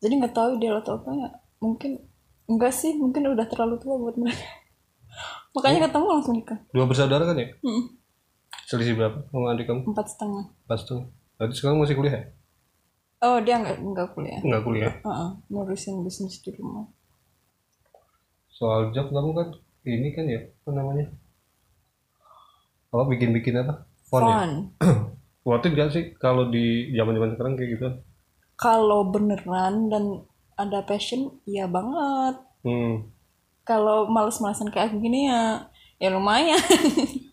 Jadi 0.00 0.12
nggak 0.16 0.32
tahu 0.32 0.56
dia 0.56 0.72
atau 0.72 0.96
apa 0.96 1.12
ya. 1.12 1.28
Mungkin 1.60 2.00
enggak 2.48 2.72
sih 2.72 2.96
mungkin 2.96 3.28
udah 3.28 3.44
terlalu 3.44 3.76
tua 3.76 4.00
buat 4.00 4.16
mereka. 4.16 4.40
Makanya 5.54 5.84
ketemu 5.84 6.06
langsung 6.08 6.34
nikah. 6.40 6.56
Dua 6.72 6.88
bersaudara 6.88 7.28
kan 7.28 7.36
ya? 7.36 7.52
Mm-mm. 7.60 7.92
selisih 8.64 8.96
berapa? 8.96 9.20
Sama 9.28 9.52
adik 9.52 9.68
kamu? 9.68 9.84
Empat 9.84 10.06
setengah. 10.08 10.48
Pas 10.64 10.80
tuh 10.80 11.12
berarti 11.36 11.52
sekarang 11.52 11.76
masih 11.76 11.92
kuliah 11.92 12.14
ya 12.16 12.24
oh 13.22 13.38
dia 13.40 13.56
nggak 13.62 13.78
nggak 13.80 14.08
kuliah? 14.14 14.40
Nggak 14.42 14.62
kuliah. 14.66 14.92
Heeh, 15.02 15.30
ngurusin 15.48 16.02
bisnis 16.02 16.42
di 16.42 16.50
rumah. 16.52 16.86
Soal 18.52 18.90
job 18.90 19.10
kamu 19.10 19.30
kan 19.32 19.48
ini 19.82 20.08
kan 20.12 20.26
ya 20.28 20.40
apa 20.44 20.70
namanya? 20.70 21.06
Apa 22.92 23.08
bikin-bikin 23.08 23.56
apa? 23.56 23.88
Font 24.06 24.26
ya? 24.28 24.36
Fun. 24.36 24.50
Worth 25.48 25.66
it 25.66 25.74
gak 25.74 25.90
sih 25.90 26.14
kalau 26.14 26.46
di 26.46 26.94
zaman-zaman 26.94 27.34
sekarang 27.34 27.54
kayak 27.58 27.70
gitu? 27.74 27.88
Kalau 28.54 29.10
beneran 29.10 29.90
dan 29.90 30.22
ada 30.54 30.86
passion 30.86 31.42
ya 31.42 31.66
banget. 31.66 32.38
Hmm. 32.62 33.10
kalau 33.62 34.06
males-malesan 34.06 34.70
kayak 34.70 34.90
aku 34.94 35.02
gini 35.02 35.26
ya 35.26 35.66
ya 35.98 36.14
lumayan 36.14 36.58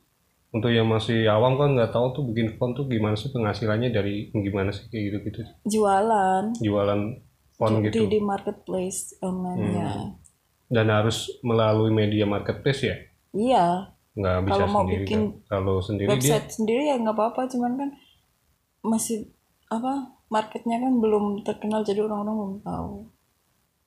untuk 0.49 0.73
yang 0.73 0.89
masih 0.89 1.29
awam 1.29 1.61
kan 1.61 1.77
nggak 1.77 1.93
tahu 1.93 2.09
tuh 2.09 2.23
bikin 2.25 2.57
font 2.57 2.73
tuh 2.73 2.89
gimana 2.89 3.13
sih 3.13 3.29
penghasilannya 3.29 3.93
dari 3.93 4.33
gimana 4.33 4.73
sih 4.73 4.89
kayak 4.89 5.03
gitu 5.05 5.17
gitu 5.29 5.41
jualan. 5.69 6.57
Jualan 6.57 7.01
font 7.53 7.75
di, 7.77 7.93
gitu. 7.93 8.09
di 8.09 8.17
marketplace 8.17 9.13
online 9.21 9.61
ya. 9.77 9.91
Dan 10.69 10.89
harus 10.89 11.29
melalui 11.45 11.93
media 11.93 12.25
marketplace 12.25 12.81
ya? 12.81 12.97
Iya. 13.37 13.93
Nggak 14.17 14.37
bisa 14.49 14.53
Kalau 14.57 14.67
mau 14.73 14.81
sendiri 14.81 15.03
bikin 15.05 15.21
kan? 15.21 15.29
kalau 15.45 15.75
sendiri 15.85 16.07
dia 16.09 16.13
website 16.17 16.49
sendiri 16.49 16.83
ya 16.89 16.95
nggak 16.97 17.15
apa-apa 17.15 17.41
cuman 17.45 17.71
kan 17.77 17.89
masih 18.81 19.29
apa 19.69 20.17
marketnya 20.33 20.81
kan 20.81 20.97
belum 20.97 21.45
terkenal 21.45 21.85
jadi 21.85 22.09
orang-orang 22.09 22.35
belum 22.35 22.55
tahu. 22.65 22.93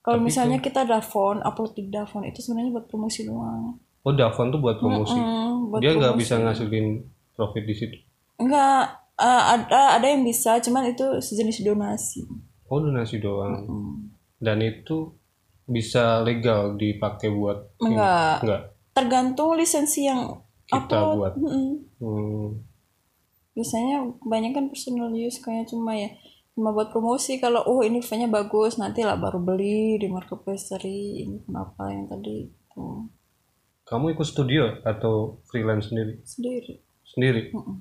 Kalau 0.03 0.19
misalnya 0.19 0.63
kita 0.63 0.87
ada 0.87 1.03
font 1.03 1.43
upload 1.43 1.75
di 1.75 1.91
Davon 1.91 2.23
itu 2.23 2.39
sebenarnya 2.39 2.71
buat 2.71 2.87
promosi 2.87 3.27
doang 3.27 3.82
oh 4.03 4.13
Davon 4.13 4.51
tuh 4.51 4.59
buat 4.59 4.77
promosi 4.77 5.15
Hmm, 5.15 5.71
buat 5.71 5.79
dia 5.79 5.95
nggak 5.95 6.15
bisa 6.15 6.37
ngasilin 6.37 7.01
profit 7.33 7.63
di 7.63 7.75
situ 7.75 7.97
enggak 8.37 8.83
eh, 9.15 9.43
ada 9.55 9.97
ada 9.97 10.05
yang 10.05 10.21
bisa 10.21 10.59
cuman 10.59 10.91
itu 10.91 11.05
sejenis 11.17 11.63
donasi 11.63 12.21
oh 12.67 12.79
donasi 12.79 13.17
doang 13.17 13.63
Hmm. 13.63 14.11
dan 14.37 14.59
itu 14.59 15.15
bisa 15.63 16.19
legal 16.19 16.75
dipakai 16.75 17.31
buat 17.31 17.71
ini? 17.79 17.95
enggak 17.95 18.33
enggak 18.43 18.61
tergantung 18.91 19.55
lisensi 19.55 20.05
yang 20.05 20.43
kita 20.67 20.91
upload. 20.99 21.15
buat 21.17 21.33
Mm-mm. 21.39 21.67
hmm. 21.97 22.47
biasanya 23.53 24.03
kebanyakan 24.19 24.67
personal 24.67 25.09
use 25.09 25.39
kayak 25.39 25.65
cuma 25.65 25.93
ya 25.93 26.11
cuma 26.53 26.69
buat 26.69 26.93
promosi 26.93 27.41
kalau 27.41 27.65
oh 27.65 27.81
ini 27.81 27.97
font-nya 27.97 28.29
bagus 28.29 28.77
nanti 28.77 29.01
lah 29.01 29.17
baru 29.17 29.41
beli 29.41 29.97
di 29.97 30.05
marketplace 30.05 30.69
ini 30.83 31.41
kenapa 31.41 31.89
yang 31.89 32.05
tadi 32.05 32.45
tuh 32.69 33.09
kamu 33.93 34.17
ikut 34.17 34.25
studio 34.25 34.81
atau 34.81 35.37
freelance 35.45 35.93
sendiri? 35.93 36.17
Sendiri. 36.25 36.73
Sendiri? 37.05 37.41
Mm-mm. 37.53 37.77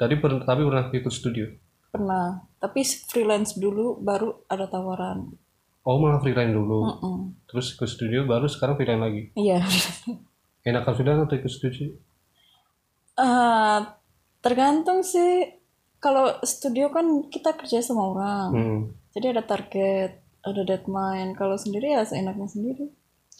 tadi 0.00 0.16
per- 0.16 0.40
tapi 0.48 0.64
pernah 0.64 0.88
ikut 0.88 1.12
studio? 1.12 1.52
Pernah. 1.92 2.48
Tapi 2.56 2.80
freelance 2.80 3.60
dulu 3.60 4.00
baru 4.00 4.40
ada 4.48 4.64
tawaran. 4.72 5.28
Oh 5.84 6.00
malah 6.00 6.16
freelance 6.24 6.56
dulu? 6.56 6.80
Mm-mm. 6.88 7.16
terus 7.44 7.76
ikut 7.76 7.88
studio 7.92 8.24
baru 8.24 8.48
sekarang 8.48 8.80
freelance 8.80 9.04
lagi? 9.04 9.22
Iya. 9.36 9.60
Enakan 10.68 10.94
freelance 10.96 11.28
atau 11.28 11.36
ikut 11.36 11.52
studio? 11.52 11.92
Eh, 13.20 13.78
tergantung 14.40 15.04
sih. 15.04 15.60
Kalau 16.00 16.40
studio 16.40 16.88
kan 16.88 17.28
kita 17.28 17.52
kerja 17.60 17.84
sama 17.84 18.08
orang. 18.16 18.48
Hmm. 18.56 18.80
jadi 19.12 19.36
ada 19.36 19.44
target 19.44 20.24
ada 20.40 20.64
deadline. 20.64 21.36
Kalau 21.36 21.60
sendiri 21.60 21.92
ya 21.92 22.00
seenaknya 22.08 22.48
sendiri 22.48 22.88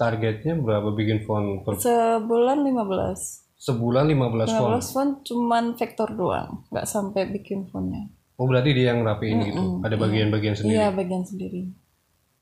targetnya 0.01 0.57
berapa 0.57 0.97
bikin 0.97 1.29
font 1.29 1.61
per 1.61 1.77
sebulan 1.77 2.65
15 2.65 3.61
sebulan 3.61 4.09
15 4.09 4.49
font? 4.49 4.73
15 4.81 4.95
font 4.97 5.13
cuman 5.21 5.65
vektor 5.77 6.09
doang 6.17 6.65
nggak 6.73 6.89
sampai 6.89 7.29
bikin 7.29 7.69
fontnya. 7.69 8.09
Oh 8.41 8.49
berarti 8.49 8.73
dia 8.73 8.97
yang 8.97 9.05
rapiin 9.05 9.45
gitu? 9.45 9.61
Mm-mm, 9.61 9.85
ada 9.85 10.01
bagian-bagian 10.01 10.57
sendiri? 10.57 10.81
iya 10.81 10.89
bagian 10.89 11.21
sendiri. 11.29 11.69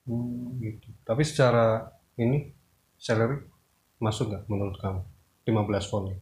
Hmm, 0.07 0.55
gitu. 0.63 0.95
Tapi 1.03 1.27
secara 1.27 1.91
ini 2.23 2.55
salary 2.95 3.43
masuk 3.99 4.31
nggak 4.31 4.47
menurut 4.47 4.79
kamu? 4.79 5.03
15 5.43 5.91
font 5.91 6.07
ya? 6.07 6.17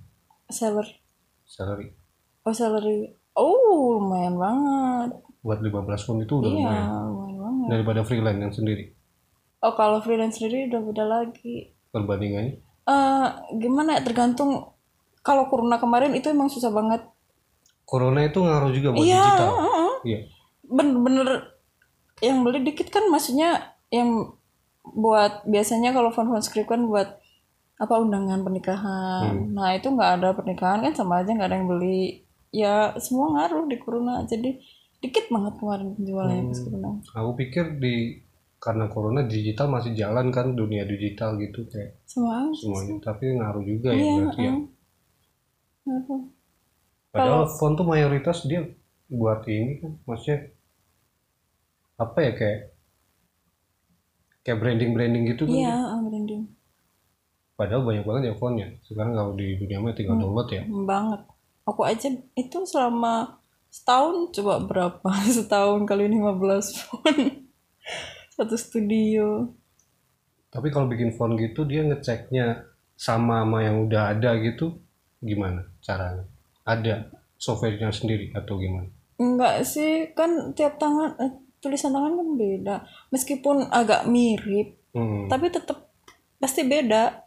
Salary. 0.48 0.96
Salary. 1.44 1.92
Oh 2.48 2.56
salary. 2.56 3.12
Oh 3.36 4.00
lumayan 4.00 4.40
banget. 4.40 5.20
Buat 5.44 5.60
15 5.60 6.00
font 6.08 6.18
itu 6.24 6.32
udah 6.40 6.48
iya 6.48 6.56
lumayan. 6.56 6.88
lumayan 7.12 7.36
banget. 7.44 7.68
Daripada 7.68 8.00
freelance 8.08 8.40
yang 8.40 8.54
sendiri 8.56 8.95
oh 9.66 9.74
kalau 9.74 9.98
freelance 10.00 10.38
sendiri 10.38 10.70
udah 10.70 10.80
beda 10.80 11.04
lagi. 11.04 11.74
Perbandingannya? 11.90 12.62
Eh 12.86 13.26
gimana 13.58 13.98
ya 13.98 14.02
tergantung. 14.06 14.72
Kalau 15.20 15.50
corona 15.50 15.82
kemarin 15.82 16.14
itu 16.14 16.30
emang 16.30 16.46
susah 16.46 16.70
banget. 16.70 17.02
Corona 17.82 18.22
itu 18.22 18.38
ngaruh 18.38 18.70
juga 18.70 18.94
buat 18.94 19.02
iya 19.02 19.22
digital? 19.22 19.50
iya. 20.02 20.20
Bener-bener 20.62 21.28
yang 22.22 22.42
beli 22.42 22.62
dikit 22.62 22.88
kan 22.88 23.10
maksudnya 23.10 23.74
yang 23.90 24.34
buat 24.86 25.42
biasanya 25.44 25.90
kalau 25.90 26.14
font-font 26.14 26.42
script 26.42 26.70
kan 26.70 26.86
buat 26.86 27.18
apa 27.76 27.94
undangan 27.98 28.40
pernikahan. 28.40 29.34
Hmm. 29.34 29.52
nah 29.52 29.74
itu 29.74 29.90
nggak 29.90 30.10
ada 30.22 30.28
pernikahan 30.32 30.80
kan 30.80 30.94
sama 30.94 31.20
aja 31.20 31.34
nggak 31.34 31.50
ada 31.50 31.56
yang 31.58 31.68
beli. 31.68 32.22
Ya 32.54 32.94
semua 33.02 33.34
ngaruh 33.34 33.66
di 33.66 33.76
corona. 33.82 34.22
Jadi 34.24 34.56
dikit 34.96 35.28
banget 35.28 35.60
kemarin 35.60 35.92
penjualannya 35.92 36.42
pas 36.48 36.56
Hmm. 36.56 36.66
corona 36.66 36.90
aku 37.12 37.30
pikir 37.36 37.64
di 37.76 37.94
karena 38.66 38.90
corona 38.90 39.22
digital 39.22 39.70
masih 39.70 39.94
jalan 39.94 40.34
kan 40.34 40.58
dunia 40.58 40.82
digital 40.82 41.38
gitu 41.38 41.62
kayak 41.70 42.02
aja 42.02 42.50
semuanya. 42.50 42.98
Tapi 42.98 43.38
ngaruh 43.38 43.62
juga 43.62 43.94
ya 43.94 44.02
iya 44.02 44.14
berarti 44.18 44.42
ya. 44.42 44.50
heeh. 44.50 44.66
Ngaruh. 45.86 46.22
padahal 47.14 47.44
font 47.46 47.78
tuh 47.78 47.86
mayoritas 47.86 48.42
dia 48.50 48.66
buat 49.06 49.46
ini 49.46 49.78
kan 49.78 49.92
maksudnya 50.02 50.50
apa 51.94 52.18
ya 52.26 52.32
kayak 52.34 52.60
kayak 54.42 54.58
branding 54.58 54.90
branding 54.98 55.22
gitu 55.30 55.46
kan 55.46 55.54
iya 55.54 55.78
ah, 55.78 56.02
branding. 56.02 56.50
Padahal 57.54 57.86
banyak 57.86 58.04
banget 58.04 58.22
ya 58.28 58.34
fontnya 58.34 58.68
sekarang 58.82 59.14
kalau 59.14 59.32
di 59.38 59.54
dunia 59.62 59.78
mah 59.78 59.94
tinggal 59.94 60.18
download 60.18 60.50
ya. 60.50 60.66
Banget. 60.66 61.22
Aku 61.70 61.86
aja 61.86 62.10
itu 62.34 62.58
selama 62.66 63.38
setahun 63.70 64.34
coba 64.34 64.58
berapa? 64.66 65.08
Setahun 65.38 65.86
kali 65.86 66.10
15 66.10 66.82
font 66.82 67.46
satu 68.36 68.54
studio. 68.54 69.48
Tapi 70.52 70.68
kalau 70.68 70.86
bikin 70.86 71.12
font 71.12 71.32
gitu 71.36 71.64
dia 71.64 71.80
ngeceknya 71.82 72.68
sama 72.96 73.44
sama 73.44 73.64
yang 73.64 73.88
udah 73.88 74.12
ada 74.12 74.36
gitu 74.40 74.76
gimana 75.20 75.64
caranya? 75.80 76.24
Ada 76.64 77.08
softwarenya 77.36 77.92
sendiri 77.92 78.32
atau 78.32 78.60
gimana? 78.60 78.88
Enggak 79.16 79.64
sih 79.64 80.12
kan 80.12 80.52
tiap 80.52 80.76
tangan 80.76 81.16
eh, 81.16 81.32
tulisan 81.60 81.96
tangan 81.96 82.12
kan 82.14 82.28
beda. 82.36 82.76
Meskipun 83.08 83.72
agak 83.72 84.04
mirip 84.06 84.76
Hmm. 84.96 85.28
tapi 85.28 85.52
tetap 85.52 85.92
pasti 86.40 86.64
beda. 86.64 87.20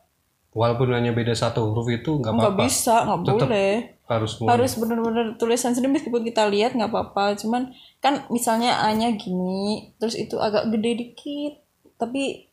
Walaupun 0.49 0.89
hanya 0.89 1.13
beda 1.13 1.37
satu 1.37 1.69
huruf 1.69 1.85
itu 1.93 2.17
nggak 2.17 2.33
nggak 2.33 2.49
apa-apa. 2.57 2.65
bisa 2.65 2.95
nggak 3.05 3.21
boleh 3.21 3.73
harus 4.09 4.35
mulai. 4.35 4.57
harus 4.57 4.73
bener-bener 4.73 5.37
tulisan 5.37 5.71
sendiri 5.71 5.93
meskipun 5.95 6.21
kita 6.23 6.43
lihat 6.45 6.73
nggak 6.73 6.89
apa-apa 6.89 7.37
cuman 7.37 7.69
kan 7.97 8.25
misalnya 8.27 8.81
A 8.81 8.89
nya 8.91 9.13
gini 9.13 9.93
terus 9.95 10.13
itu 10.13 10.35
agak 10.35 10.67
gede 10.69 10.91
dikit 10.97 11.53
tapi 11.95 12.49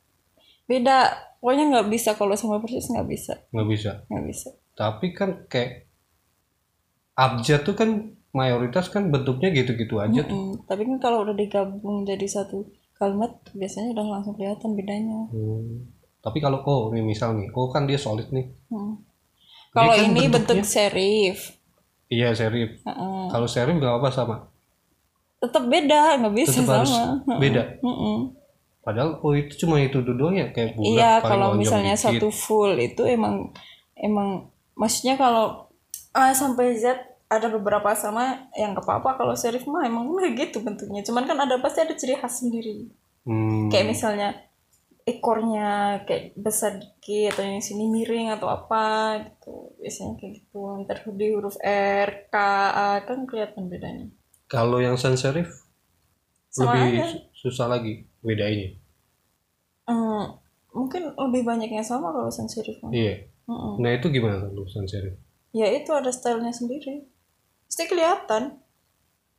beda 0.66 1.10
pokoknya 1.38 1.64
nggak 1.70 1.88
bisa 1.88 2.12
kalau 2.12 2.34
sama 2.34 2.58
persis 2.58 2.84
nggak 2.86 3.06
bisa 3.06 3.32
nggak 3.50 3.66
bisa 3.66 3.90
nggak 4.06 4.24
bisa 4.26 4.48
tapi 4.74 5.06
kan 5.10 5.46
kayak 5.46 5.88
abjad 7.14 7.62
tuh 7.62 7.72
kan 7.72 7.90
mayoritas 8.30 8.86
kan 8.86 9.08
bentuknya 9.08 9.48
gitu-gitu 9.50 9.96
aja 9.96 10.20
tuh 10.22 10.36
Mm-mm. 10.36 10.68
tapi 10.68 10.84
kan 10.84 10.98
kalau 10.98 11.24
udah 11.24 11.32
digabung 11.32 12.04
jadi 12.04 12.26
satu 12.26 12.68
kalimat 12.92 13.32
biasanya 13.50 13.94
udah 13.94 14.04
langsung 14.10 14.36
kelihatan 14.36 14.76
bedanya 14.76 15.24
Hmm. 15.30 15.88
tapi 16.20 16.38
kalau 16.38 16.60
oh 16.60 16.90
ini 16.90 17.00
misal 17.06 17.32
nih 17.32 17.48
oh 17.50 17.70
kan 17.70 17.88
dia 17.88 17.96
solid 17.96 18.28
nih 18.28 18.52
Hmm. 18.68 19.00
Kalau 19.76 19.92
kan 19.92 20.00
ini 20.02 20.22
bentuknya- 20.22 20.32
bentuk 20.32 20.58
serif 20.64 21.38
iya 22.08 22.32
serif 22.32 22.80
Heeh. 22.80 23.22
kalau 23.28 23.44
serif 23.44 23.74
nggak 23.74 23.94
apa 23.94 24.08
sama 24.08 24.36
tetap 25.36 25.64
beda 25.64 26.16
nggak 26.18 26.34
bisa 26.34 26.58
harus 26.62 26.88
sama 26.88 27.20
Heeh. 27.22 27.38
beda 27.38 27.62
Mm-mm. 27.80 28.16
padahal 28.80 29.20
oh 29.20 29.32
itu 29.32 29.52
cuma 29.58 29.76
itu 29.78 30.00
doang 30.00 30.32
ya 30.32 30.48
kayak 30.48 30.74
bulat 30.74 30.88
Iya, 30.88 31.12
kalau 31.20 31.54
misalnya 31.54 31.92
dikit. 31.92 32.04
satu 32.08 32.28
full 32.28 32.72
itu 32.74 33.02
emang 33.04 33.52
emang 33.94 34.48
maksudnya 34.72 35.14
kalau 35.14 35.66
A 36.10 36.32
sampai 36.32 36.72
Z 36.72 36.96
ada 37.26 37.50
beberapa 37.50 37.90
sama 37.92 38.48
yang 38.54 38.70
gak 38.70 38.82
apa-apa 38.82 39.18
kalau 39.18 39.34
serif 39.34 39.66
mah 39.66 39.82
emang 39.82 40.06
kayak 40.14 40.46
gitu 40.46 40.62
bentuknya. 40.62 41.02
Cuman 41.02 41.26
kan 41.26 41.34
ada 41.36 41.58
pasti 41.58 41.82
ada 41.82 41.90
ciri 41.90 42.14
khas 42.14 42.38
sendiri. 42.38 42.86
Hmm. 43.26 43.66
Kayak 43.66 43.90
misalnya 43.90 44.28
ekornya 45.06 45.68
kayak 46.02 46.34
besar 46.34 46.76
dikit 46.76 47.32
atau 47.32 47.46
yang 47.46 47.62
sini 47.62 47.86
miring 47.86 48.28
atau 48.28 48.48
apa 48.48 48.84
gitu. 49.22 49.70
Biasanya 49.78 50.12
kayak 50.16 50.32
gitu. 50.36 50.58
Ntar 50.82 50.98
di 51.08 51.26
huruf 51.30 51.54
R, 51.62 52.26
K, 52.26 52.36
A 52.68 52.88
kan 53.00 53.22
kelihatan 53.24 53.66
bedanya. 53.66 54.06
kalau 54.46 54.78
yang 54.78 54.94
sans 54.94 55.14
serif 55.16 55.50
Sama 56.48 56.70
lebih 56.78 57.02
aja. 57.02 57.06
su- 57.08 57.26
susah 57.44 57.66
lagi 57.68 58.06
bedainnya 58.20 58.78
Hmm, 59.82 60.38
mungkin 60.70 61.10
lebih 61.10 61.42
banyak 61.42 61.66
yang 61.68 61.82
sama 61.82 62.10
kalau 62.10 62.26
sans 62.26 62.46
serif 62.46 62.78
mah. 62.78 62.90
iya 62.90 63.26
Mm-mm. 63.44 63.78
nah 63.78 63.90
itu 63.90 64.06
gimana 64.08 64.46
lu 64.48 64.66
sans 64.66 64.86
serif 64.86 65.18
Ya 65.50 65.66
itu 65.68 65.88
ada 65.90 66.12
stylenya 66.12 66.52
sendiri. 66.52 67.08
Pasti 67.64 67.86
kelihatan. 67.86 68.60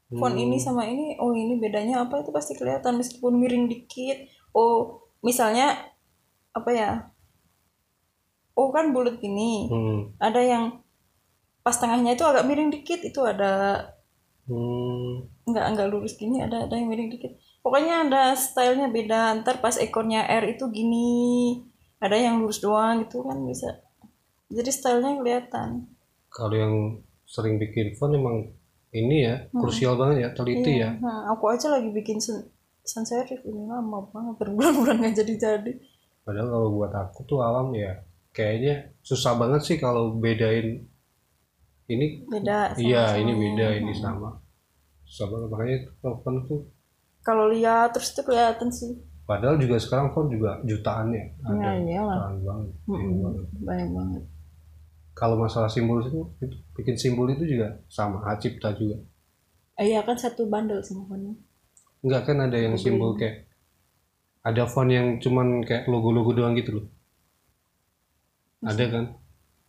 Font 0.09 0.33
Hmm. 0.33 0.41
ini 0.41 0.57
sama 0.57 0.83
ini, 0.83 1.13
oh 1.15 1.29
ini 1.31 1.55
bedanya 1.55 2.01
apa 2.01 2.19
itu 2.19 2.31
pasti 2.31 2.51
kelihatan 2.51 2.97
meskipun 2.97 3.37
miring 3.37 3.67
dikit. 3.67 4.25
Oh 4.51 5.06
misalnya 5.21 5.77
apa 6.51 6.69
ya? 6.71 6.91
Oh 8.53 8.73
kan 8.73 8.89
bulat 8.89 9.21
gini. 9.21 9.69
Hmm. 9.69 9.99
Ada 10.17 10.41
yang 10.41 10.63
pas 11.61 11.75
tengahnya 11.75 12.15
itu 12.15 12.23
agak 12.23 12.47
miring 12.47 12.71
dikit 12.71 13.03
itu 13.03 13.19
ada 13.21 13.83
Hmm. 14.47 15.27
nggak 15.43 15.65
nggak 15.75 15.87
lurus 15.91 16.15
gini 16.15 16.39
ada 16.39 16.65
ada 16.65 16.79
yang 16.79 16.87
miring 16.87 17.11
dikit. 17.11 17.35
Pokoknya 17.59 18.07
ada 18.07 18.31
stylenya 18.31 18.87
beda. 18.87 19.43
Ntar 19.43 19.59
pas 19.59 19.75
ekornya 19.75 20.23
R 20.23 20.55
itu 20.55 20.71
gini. 20.71 21.59
Ada 21.99 22.15
yang 22.15 22.39
lurus 22.39 22.63
doang 22.63 23.03
gitu 23.03 23.27
kan 23.27 23.43
bisa. 23.43 23.83
Jadi 24.47 24.71
stylenya 24.71 25.19
kelihatan. 25.19 25.69
kalau 26.27 26.53
yang 26.53 26.75
sering 27.25 27.57
bikin 27.57 27.97
font 27.97 28.13
emang 28.13 28.53
ini 28.93 29.25
ya 29.25 29.49
krusial 29.49 29.97
banget 29.97 30.17
ya 30.21 30.29
teliti 30.31 30.77
ya 30.77 30.93
Nah, 31.01 31.33
aku 31.33 31.49
aja 31.49 31.73
lagi 31.73 31.89
bikin 31.89 32.21
sans 32.87 33.03
serif 33.03 33.41
ini 33.43 33.67
lama 33.67 33.99
banget 34.09 34.35
berbulan-bulan 34.39 34.95
nggak 34.99 35.15
jadi-jadi. 35.19 35.71
padahal 36.23 36.47
kalau 36.49 36.69
buat 36.73 36.93
aku 36.93 37.19
tuh 37.23 37.39
awam 37.39 37.75
ya 37.75 37.91
kayaknya 38.31 38.73
susah 39.01 39.35
banget 39.35 39.61
sih 39.63 39.77
kalau 39.77 40.15
bedain 40.15 40.87
ini 41.87 42.07
Beda. 42.27 42.75
iya 42.75 43.15
ini 43.15 43.31
beda 43.33 43.67
ini 43.79 43.93
sama 43.93 44.35
susah 45.03 45.25
banget 45.27 45.47
makanya 45.47 45.77
font 46.01 46.39
tuh 46.45 46.61
Kalau 47.21 47.51
lihat 47.51 47.91
terus 47.91 48.11
tuh 48.11 48.23
kelihatan 48.23 48.71
sih. 48.71 48.95
padahal 49.23 49.59
juga 49.59 49.75
sekarang 49.77 50.11
font 50.11 50.27
juga 50.27 50.59
jutaan 50.63 51.11
ya 51.11 51.25
ada 51.43 51.75
Ya 51.79 51.99
jutaan 52.07 52.35
banget 52.39 52.71
iya 52.87 53.11
banget. 53.19 53.45
Banyak 53.59 53.89
banget. 53.91 54.23
kalau 55.11 55.35
masalah 55.35 55.67
simbol 55.67 55.99
itu, 55.99 56.21
itu 56.39 56.55
bikin 56.73 56.95
simbol 56.95 57.27
itu 57.27 57.43
juga 57.43 57.67
sama 57.87 58.21
hak 58.21 58.37
cipta 58.39 58.71
juga 58.73 58.97
Eh, 59.77 59.93
Iya 59.93 60.01
kan 60.01 60.17
satu 60.17 60.49
bundle 60.49 60.81
sama 60.81 61.05
fontnya. 61.05 61.37
Enggak 61.99 62.21
kan 62.23 62.37
ada 62.39 62.57
yang 62.57 62.75
simbol 62.75 63.13
kayak 63.13 63.45
ada 64.41 64.63
font 64.65 64.87
yang 64.87 65.17
cuman 65.17 65.61
kayak 65.61 65.85
logo-logo 65.85 66.31
doang 66.31 66.53
gitu 66.53 66.71
loh 66.73 66.85
ada 68.59 68.83
kan 68.87 69.05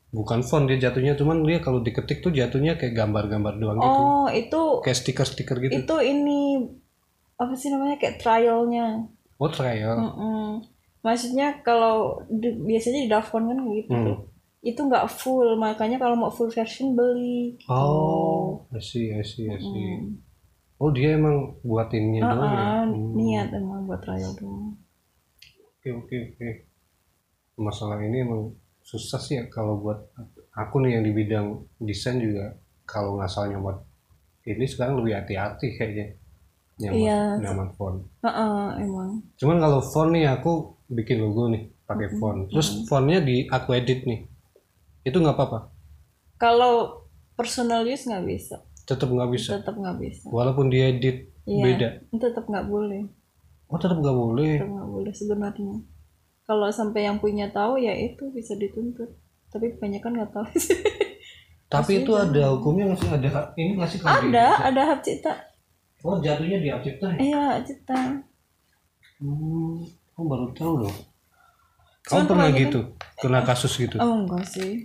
bukan 0.09 0.41
font 0.41 0.65
dia 0.65 0.81
jatuhnya 0.81 1.13
cuman 1.13 1.45
dia 1.45 1.61
kalau 1.61 1.81
diketik 1.81 2.19
tuh 2.19 2.33
jatuhnya 2.33 2.81
kayak 2.81 2.97
gambar-gambar 2.97 3.55
doang 3.57 3.77
gitu 3.77 4.01
Oh 4.01 4.27
itu 4.31 4.61
kayak 4.81 4.97
stiker-stiker 4.97 5.57
gitu 5.61 5.73
itu 5.79 5.97
ini 6.03 6.65
apa 7.37 7.53
sih 7.53 7.69
namanya 7.69 7.97
kayak 7.97 8.19
trialnya. 8.19 9.07
oh 9.37 9.47
trial 9.49 9.95
Mm-mm. 9.95 10.47
Maksudnya 10.99 11.63
kalau 11.63 12.19
di- 12.27 12.59
biasanya 12.59 13.07
di 13.07 13.09
Dafcon 13.09 13.47
kan 13.47 13.59
gitu. 13.71 13.95
Hmm. 13.95 14.17
Itu 14.59 14.81
nggak 14.83 15.07
full 15.07 15.55
makanya 15.55 15.95
kalau 15.97 16.19
mau 16.19 16.27
full 16.29 16.51
version 16.51 16.99
beli. 16.99 17.55
Gitu. 17.55 17.71
oh 17.71 18.67
I 18.75 18.81
see 18.81 19.13
I 19.13 19.23
see 19.23 19.47
I 19.47 19.57
see 19.57 19.87
Mm. 19.95 20.19
Oh 20.79 20.91
dia 20.91 21.15
emang 21.15 21.59
buat 21.63 21.89
ininya 21.91 22.23
Ah, 22.23 22.31
doang 22.33 22.53
ya? 22.53 22.63
Ah, 22.63 22.83
Hmm. 22.87 23.13
niat 23.15 23.49
emang 23.53 23.81
buat 23.85 24.01
trial 24.01 24.33
doang. 24.35 24.75
oke 25.79 25.89
oke 25.95 26.17
oke. 26.31 26.49
Masalah 27.59 27.99
ini 28.01 28.23
emang 28.23 28.55
susah 28.83 29.19
sih 29.19 29.35
ya 29.37 29.45
kalau 29.51 29.83
buat 29.83 29.99
aku 30.55 30.81
nih 30.81 30.97
yang 30.97 31.05
di 31.05 31.13
bidang 31.13 31.47
desain 31.79 32.19
juga. 32.19 32.55
Kalau 32.87 33.19
nggak 33.19 33.29
salah 33.29 33.53
nyomot 33.53 33.77
ini 34.43 34.65
sekarang 34.65 35.03
lebih 35.03 35.19
hati-hati 35.19 35.77
kayaknya. 35.77 36.07
Nyaman 36.79 36.95
Iya. 36.97 37.21
nyaman 37.43 37.69
font. 37.75 37.99
Heeh, 38.23 38.67
emang. 38.81 39.11
cuman 39.35 39.57
kalau 39.59 39.81
font 39.83 40.11
nih 40.15 40.31
aku 40.31 40.53
bikin 40.89 41.19
logo 41.19 41.51
nih 41.51 41.69
pakai 41.85 42.09
font. 42.17 42.47
Terus 42.49 42.87
fontnya 42.87 43.19
di 43.19 43.45
aku 43.45 43.75
edit 43.75 44.07
nih. 44.07 44.25
Itu 45.03 45.19
nggak 45.19 45.35
apa-apa? 45.35 45.59
Kalau 46.39 47.03
personal 47.35 47.83
use 47.83 48.07
nggak 48.07 48.25
bisa, 48.25 48.63
tetap 48.89 49.05
nggak 49.07 49.29
bisa 49.29 49.51
tetap 49.55 49.77
nggak 49.77 49.97
bisa. 49.99 50.25
walaupun 50.27 50.67
diedit 50.67 51.29
Iya. 51.45 51.63
beda 51.63 51.89
Tetap 52.19 52.45
nggak 52.45 52.67
boleh, 52.67 53.05
oh 53.67 53.77
tetap 53.77 53.97
nggak 53.97 54.17
boleh 54.19 54.53
tetap 54.55 54.69
nggak 54.71 54.91
boleh 54.91 55.13
sebenarnya. 55.15 55.77
Kalau 56.43 56.69
sampai 56.71 57.05
yang 57.05 57.17
punya 57.17 57.49
tahu 57.49 57.77
ya 57.77 57.93
itu 57.93 58.29
bisa 58.31 58.53
dituntut. 58.55 59.13
Tapi 59.47 59.73
kebanyakan 59.73 60.13
nggak 60.15 60.31
tahu 60.31 60.45
sih. 60.55 60.77
tapi 61.69 62.01
itu 62.01 62.13
ada 62.13 62.49
hukumnya 62.51 62.85
nggak 62.87 62.99
sih 62.99 63.09
ada 63.11 63.29
ini 63.55 63.77
nggak 63.77 63.91
sih 63.91 63.99
kalau 63.99 64.21
di- 64.23 64.29
ada, 64.31 64.47
ada 64.63 64.83
hak 64.87 65.01
cipta. 65.01 65.33
oh 66.01 66.17
jatuhnya 66.19 66.57
di 66.59 66.69
hak 66.69 66.81
cipta 66.81 67.07
ya 67.07 67.19
Iya, 67.19 67.41
hak 67.51 67.61
cipta. 67.63 67.99
Hmm, 69.19 69.77
aku 70.11 70.23
baru 70.23 70.47
tahu 70.53 70.75
loh. 70.85 70.95
Kamu 72.03 72.13
Cuman 72.15 72.25
pernah 72.27 72.47
kebanyakan- 72.47 72.61
gitu, 72.63 72.81
kena 73.19 73.41
kasus 73.43 73.73
gitu? 73.75 73.97
Oh 73.97 74.13
enggak 74.19 74.45
sih. 74.47 74.85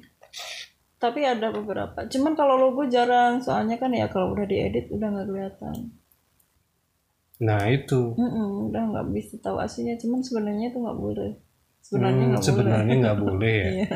Tapi 1.04 1.22
ada 1.34 1.48
beberapa. 1.58 2.00
Cuman 2.14 2.34
kalau 2.40 2.56
logo 2.64 2.84
jarang, 2.96 3.34
soalnya 3.46 3.76
kan 3.82 3.92
ya 4.00 4.06
kalau 4.14 4.28
udah 4.36 4.46
diedit 4.52 4.86
udah 4.96 5.08
nggak 5.14 5.28
kelihatan. 5.30 5.78
Nah 7.46 7.70
itu, 7.78 8.02
Mm-mm, 8.20 8.50
udah 8.70 8.84
nggak 8.90 9.08
bisa 9.16 9.36
tahu 9.46 9.58
aslinya. 9.66 9.96
Cuman 10.02 10.22
sebenarnya 10.28 10.66
itu 10.72 10.78
nggak 10.84 11.00
boleh. 11.06 11.32
Sebenarnya 11.86 12.24
Hmm, 12.24 12.32
nggak 12.32 12.46
sebenarnya 12.46 12.94
boleh. 12.94 13.02
nggak 13.02 13.18
boleh 13.24 13.54
ya. 13.66 13.72
Iya. 13.72 13.88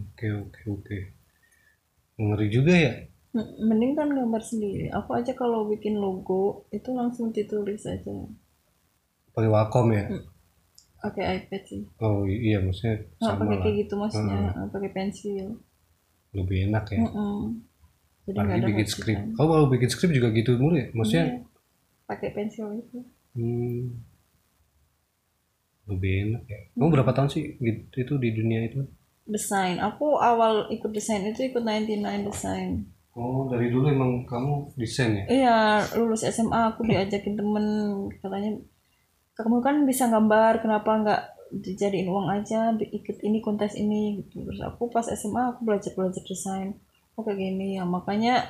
Oke 0.00 0.26
oke 0.42 0.60
oke. 0.74 0.96
Ngeri 2.22 2.46
juga 2.54 2.72
ya. 2.84 2.92
M- 3.38 3.54
Mending 3.68 3.92
kan 3.98 4.08
gambar 4.18 4.40
sendiri. 4.50 4.86
Aku 4.98 5.10
aja 5.18 5.32
kalau 5.40 5.60
bikin 5.72 5.94
logo 6.04 6.42
itu 6.76 6.88
langsung 6.98 7.26
ditulis 7.36 7.82
aja. 7.94 8.16
Pakai 9.34 9.50
Wacom 9.54 9.88
ya. 9.98 10.04
Pakai 11.02 11.22
iPad 11.36 11.62
sih. 11.66 11.82
Oh 11.98 12.22
iya 12.24 12.62
maksudnya 12.62 12.94
Nggak 13.18 13.26
sama 13.26 13.40
pakai 13.42 13.56
kayak 13.58 13.74
gitu 13.82 13.94
maksudnya, 13.98 14.40
pakai 14.70 14.90
pensil. 14.94 15.46
Lebih 16.30 16.58
enak 16.70 16.84
ya. 16.88 16.98
Mm-mm. 17.02 17.38
Jadi 18.22 18.38
Apalagi 18.38 18.54
ada 18.54 18.68
bikin 18.70 18.86
skrip. 18.86 19.16
cipta. 19.18 19.34
Kau 19.34 19.46
kalau 19.50 19.66
bikin 19.66 19.90
skrip 19.90 20.10
juga 20.14 20.28
gitu 20.30 20.54
mulu 20.56 20.78
ya? 20.78 20.86
Maksudnya 20.94 21.26
Iya. 21.26 21.38
Pakai 22.06 22.28
pensil 22.30 22.66
itu. 22.76 22.98
hmm, 23.32 23.82
lebih 25.88 26.12
enak 26.30 26.42
ya. 26.46 26.60
Kamu 26.72 26.88
berapa 26.92 27.10
tahun 27.10 27.28
sih 27.28 27.58
gitu, 27.58 27.94
itu 27.98 28.12
di 28.16 28.28
dunia 28.30 28.60
itu? 28.62 28.86
Desain. 29.26 29.78
Aku 29.78 30.18
awal 30.18 30.70
ikut 30.70 30.90
desain 30.90 31.22
itu 31.24 31.42
ikut 31.42 31.62
99 31.62 31.98
desain. 32.22 32.86
Oh 33.12 33.44
dari 33.44 33.68
dulu 33.68 33.90
emang 33.90 34.24
kamu 34.24 34.72
desain 34.74 35.12
ya? 35.12 35.24
Iya, 35.28 35.56
lulus 36.00 36.24
SMA 36.24 36.72
aku 36.72 36.86
diajakin 36.86 37.34
temen 37.36 37.64
katanya 38.22 38.56
kamu 39.32 39.58
kan 39.60 39.76
bisa 39.84 40.06
gambar, 40.06 40.60
kenapa 40.60 40.90
nggak 41.02 41.22
dijadiin 41.52 42.08
uang 42.08 42.28
aja, 42.32 42.72
ikut 42.72 43.18
ini 43.20 43.38
kontes 43.40 43.74
ini 43.74 44.20
gitu. 44.20 44.44
Terus 44.44 44.60
aku 44.60 44.88
pas 44.88 45.04
SMA 45.06 45.52
aku 45.52 45.64
belajar 45.64 45.92
belajar 45.92 46.22
desain. 46.22 46.76
Oh 47.12 47.20
kayak 47.20 47.38
gini 47.38 47.76
ya, 47.76 47.84
makanya 47.84 48.40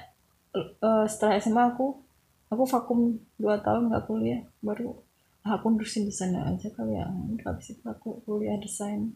eh, 0.55 1.05
setelah 1.07 1.39
SMA 1.39 1.75
aku 1.75 1.99
aku 2.47 2.63
vakum 2.69 2.99
2 3.37 3.59
tahun 3.59 3.91
nggak 3.91 4.05
kuliah, 4.07 4.43
baru 4.61 4.95
ah, 5.43 5.59
aku 5.59 5.75
nerusin 5.75 6.07
desain 6.07 6.35
aja 6.35 6.69
kali 6.71 6.95
ya. 6.95 7.07
Udah 7.09 7.47
habis 7.49 7.73
itu 7.73 7.83
aku 7.85 8.23
kuliah 8.23 8.55
desain. 8.59 9.11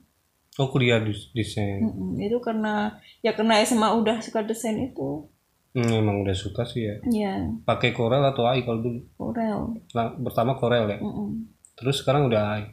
oh 0.56 0.72
kuliah 0.72 0.96
des- 0.98 1.28
desain 1.36 1.84
Mm-mm, 1.84 2.16
itu 2.16 2.40
karena 2.40 2.88
ya 3.20 3.36
karena 3.36 3.60
SMA 3.60 3.92
udah 3.92 4.24
suka 4.24 4.40
desain 4.40 4.80
itu 4.80 5.28
hmm, 5.76 5.92
emang 6.00 6.24
udah 6.24 6.32
suka 6.32 6.64
sih 6.64 6.88
ya 6.88 6.96
ya 7.04 7.32
pakai 7.60 7.92
Corel 7.92 8.24
atau 8.24 8.48
AI 8.48 8.64
kalau 8.64 8.80
dulu 8.80 9.04
Corel 9.20 9.76
Nah, 9.92 10.16
pertama 10.16 10.56
Corel 10.56 10.88
ya 10.88 10.96
Mm-mm. 10.96 11.55
Terus 11.76 12.00
sekarang 12.00 12.26
udah 12.26 12.42
AI 12.50 12.64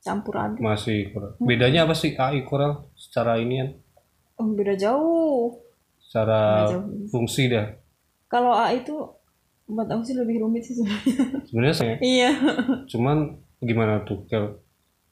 campur 0.00 0.32
aduk 0.34 0.58
masih 0.58 1.12
Corel 1.12 1.36
bedanya 1.38 1.84
apa 1.84 1.92
sih 1.92 2.12
AI 2.12 2.40
Corel? 2.42 2.88
Secara 2.94 3.36
ini 3.36 3.60
kan 3.60 3.68
oh, 4.36 4.48
beda 4.50 4.74
jauh. 4.74 5.60
Secara 6.00 6.64
Beda 6.64 6.72
jauh. 6.74 7.06
fungsi 7.08 7.46
dah 7.46 7.68
kalau 8.26 8.50
A 8.50 8.72
itu 8.72 8.96
buat 9.66 9.86
aku 9.86 10.02
sih 10.02 10.14
lebih 10.14 10.40
rumit 10.40 10.64
sih 10.64 10.74
sebenarnya. 10.74 11.14
Sebenarnya 11.44 11.76
saya 11.76 11.94
iya. 12.00 12.30
Cuman 12.86 13.38
gimana 13.60 14.02
tuh 14.02 14.26
Kayak- 14.26 14.58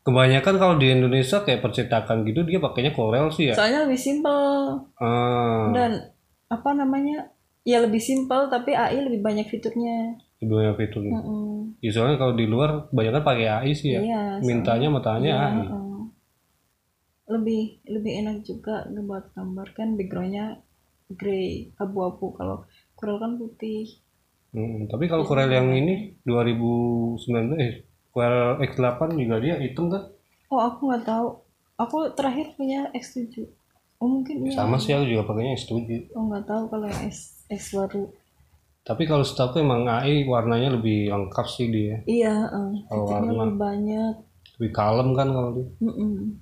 kebanyakan 0.03 0.55
kalau 0.57 0.75
di 0.75 0.88
Indonesia 0.88 1.45
kayak 1.45 1.61
percetakan 1.61 2.25
gitu 2.25 2.43
dia 2.43 2.59
pakainya 2.59 2.91
Corel 2.91 3.29
sih 3.29 3.53
ya? 3.53 3.55
Soalnya 3.55 3.85
lebih 3.85 4.01
simpel. 4.01 4.43
Ah. 4.97 5.69
Dan 5.71 6.11
apa 6.49 6.71
namanya? 6.73 7.29
Ya 7.62 7.79
lebih 7.79 8.01
simpel 8.01 8.49
tapi 8.49 8.73
AI 8.73 9.05
lebih 9.05 9.21
banyak 9.21 9.45
fiturnya 9.45 10.17
lebih 10.38 10.55
banyak 10.59 10.77
fiturnya 10.81 11.12
Mm-mm. 11.18 11.74
ya, 11.85 11.90
soalnya 11.94 12.16
kalau 12.22 12.35
di 12.38 12.46
luar 12.46 12.70
kebanyakan 12.90 13.22
pakai 13.27 13.46
AI 13.51 13.72
sih 13.74 13.90
ya. 13.94 14.01
Iya 14.03 14.20
mintanya 14.42 14.88
matanya 14.90 15.31
Iya, 15.31 15.37
AI 15.46 15.66
heeh. 15.66 15.98
lebih 17.35 17.62
lebih 17.94 18.12
enak 18.24 18.37
juga 18.51 18.74
buat 19.09 19.24
gambar. 19.37 19.66
Kan 19.77 19.88
backgroundnya 19.98 20.46
grey 21.18 21.46
abu-abu. 21.83 22.27
Kalau 22.38 22.57
Corel 22.98 23.18
kan 23.22 23.33
putih. 23.40 23.85
Hmm, 24.55 24.88
tapi 24.92 25.05
kalau 25.12 25.24
Corel 25.29 25.51
yang 25.59 25.68
ini 25.81 25.94
2019 26.29 27.57
eh 27.66 27.72
Corel 28.14 28.59
X8 28.68 29.09
juga 29.22 29.37
dia 29.44 29.55
hitung 29.64 29.88
kan? 29.92 30.03
Oh 30.53 30.61
aku 30.68 30.81
nggak 30.88 31.05
tahu. 31.12 31.29
Aku 31.83 31.96
terakhir 32.18 32.46
punya 32.59 32.81
X7 33.03 33.46
oh 34.03 34.09
mungkin 34.14 34.37
iya. 34.46 34.55
sama 34.59 34.77
sih 34.83 34.92
aku 34.94 35.05
juga 35.11 35.22
pakainya 35.29 35.53
S7 35.59 35.90
oh 36.14 36.22
nggak 36.31 36.44
tahu 36.51 36.62
kalau 36.70 36.87
yang 36.87 37.03
X, 37.11 37.16
X 37.51 37.62
baru 37.74 38.03
tapi 38.88 39.05
kalau 39.05 39.20
setahu 39.20 39.61
emang 39.61 39.85
AI 39.85 40.24
warnanya 40.24 40.72
lebih 40.81 41.12
lengkap 41.12 41.44
sih 41.44 41.68
dia. 41.68 42.01
Iya 42.09 42.48
uh, 42.48 42.72
Kalau 42.88 43.05
warna. 43.05 43.44
lebih 43.44 43.61
banyak. 43.61 44.12
Lebih 44.57 44.70
kalem 44.72 45.09
kan 45.12 45.29
kalau 45.29 45.51
dia. 45.61 45.68
Mm-mm. 45.85 46.40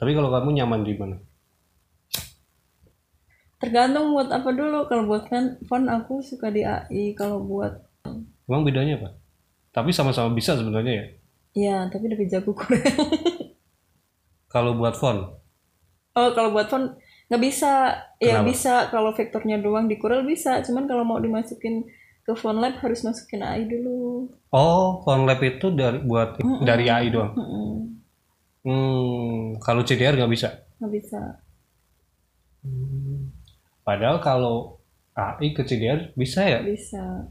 tapi 0.00 0.16
kalau 0.16 0.32
kamu 0.32 0.56
nyaman 0.56 0.80
di 0.80 0.96
mana? 0.96 1.20
Tergantung 3.60 4.16
buat 4.16 4.32
apa 4.32 4.48
dulu. 4.48 4.88
Kalau 4.88 5.04
buat 5.04 5.28
kan 5.28 5.60
font 5.68 5.84
aku 5.92 6.24
suka 6.24 6.48
di 6.48 6.64
AI 6.64 7.12
kalau 7.12 7.44
buat 7.44 7.84
emang 8.48 8.64
bedanya 8.64 8.96
apa? 8.96 9.20
Tapi 9.76 9.92
sama-sama 9.92 10.32
bisa 10.32 10.56
sebenarnya 10.56 10.94
ya? 10.96 11.06
Ya 11.52 11.76
tapi 11.92 12.08
lebih 12.08 12.32
jago 12.32 12.56
kalau 14.52 14.72
buat 14.72 14.96
font? 14.96 15.36
Oh 16.16 16.28
kalau 16.32 16.56
buat 16.56 16.72
font 16.72 16.96
nggak 17.30 17.42
bisa. 17.46 17.94
Ya 18.18 18.42
Kenapa? 18.42 18.50
bisa. 18.50 18.74
Kalau 18.90 19.14
vektornya 19.14 19.56
doang 19.62 19.86
di 19.86 19.96
Corel 20.02 20.26
bisa. 20.26 20.58
Cuman 20.66 20.90
kalau 20.90 21.06
mau 21.06 21.22
dimasukin 21.22 21.86
ke 22.26 22.32
font 22.34 22.58
lab 22.58 22.76
harus 22.82 23.00
masukin 23.06 23.46
AI 23.46 23.70
dulu. 23.70 24.28
Oh 24.50 25.00
font 25.06 25.24
lab 25.24 25.38
itu 25.40 25.70
dari 25.70 26.02
buat 26.02 26.42
dari 26.66 26.90
AI 26.90 27.08
doang? 27.14 27.32
Mm-mm. 27.38 27.70
hmm 28.66 29.62
kalau 29.62 29.86
CDR 29.86 30.18
nggak 30.18 30.32
bisa? 30.34 30.48
Nggak 30.82 30.92
bisa. 30.98 31.20
Padahal 33.86 34.18
kalau 34.20 34.82
AI 35.14 35.54
ke 35.54 35.62
CDR 35.64 36.12
bisa 36.18 36.44
ya? 36.44 36.60
Bisa. 36.66 37.30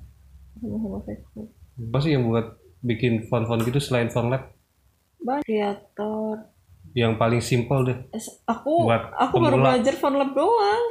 Sama-sama 0.58 1.00
vektor. 1.04 1.46
Apa 1.80 1.98
sih 2.04 2.16
yang 2.16 2.28
buat 2.28 2.60
bikin 2.84 3.28
font-font 3.28 3.62
gitu 3.68 3.80
selain 3.84 4.08
font 4.10 4.32
lab? 4.32 4.56
Banyak 5.20 5.44
kreator 5.46 6.48
yang 6.98 7.18
paling 7.22 7.42
simpel 7.42 7.86
deh. 7.86 7.98
Aku 8.50 8.90
Buat 8.90 9.14
aku 9.14 9.36
baru 9.38 9.58
pemula. 9.58 9.68
belajar 9.78 9.94
font 9.98 10.16
lab 10.18 10.32
doang. 10.34 10.86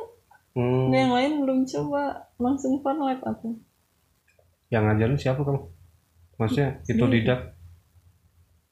Hmm, 0.55 0.91
yang 0.91 1.13
lain 1.15 1.33
belum 1.43 1.59
coba. 1.67 2.31
Langsung 2.39 2.79
font 2.83 2.99
lab 3.03 3.21
aku. 3.23 3.59
Yang 4.69 4.83
ngajarin 4.85 5.19
siapa 5.19 5.41
kamu? 5.43 5.61
Maksudnya 6.39 6.71
itu 6.87 7.05
didak? 7.11 7.41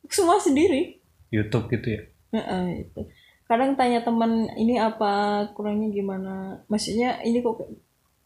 Semua 0.07 0.39
sendiri. 0.39 1.03
YouTube 1.35 1.67
gitu 1.75 1.99
ya? 1.99 2.03
Heeh, 2.37 2.87
itu. 2.87 3.01
Kadang 3.47 3.75
tanya 3.79 4.03
teman 4.03 4.47
ini 4.59 4.79
apa? 4.79 5.47
Kurangnya 5.55 5.91
gimana. 5.91 6.63
Maksudnya 6.71 7.23
ini 7.23 7.43
kok 7.43 7.59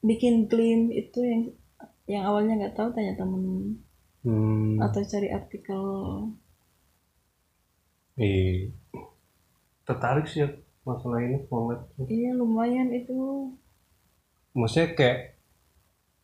bikin 0.00 0.48
claim 0.48 0.88
itu 0.92 1.20
yang 1.20 1.42
yang 2.08 2.22
awalnya 2.26 2.56
nggak 2.56 2.76
tahu 2.76 2.88
tanya 2.92 3.16
temen. 3.16 3.76
Hmm, 4.20 4.76
atau 4.80 5.00
cari 5.00 5.28
artikel. 5.32 5.84
Eh, 8.20 8.68
tertarik 9.82 10.24
sih 10.24 10.40
ya 10.40 10.48
masalah 10.82 11.18
ini 11.18 11.40
lab 11.42 11.80
Iya 12.02 12.30
lumayan 12.32 12.88
itu. 12.90 13.50
maksudnya 14.50 14.92
kayak 14.92 15.18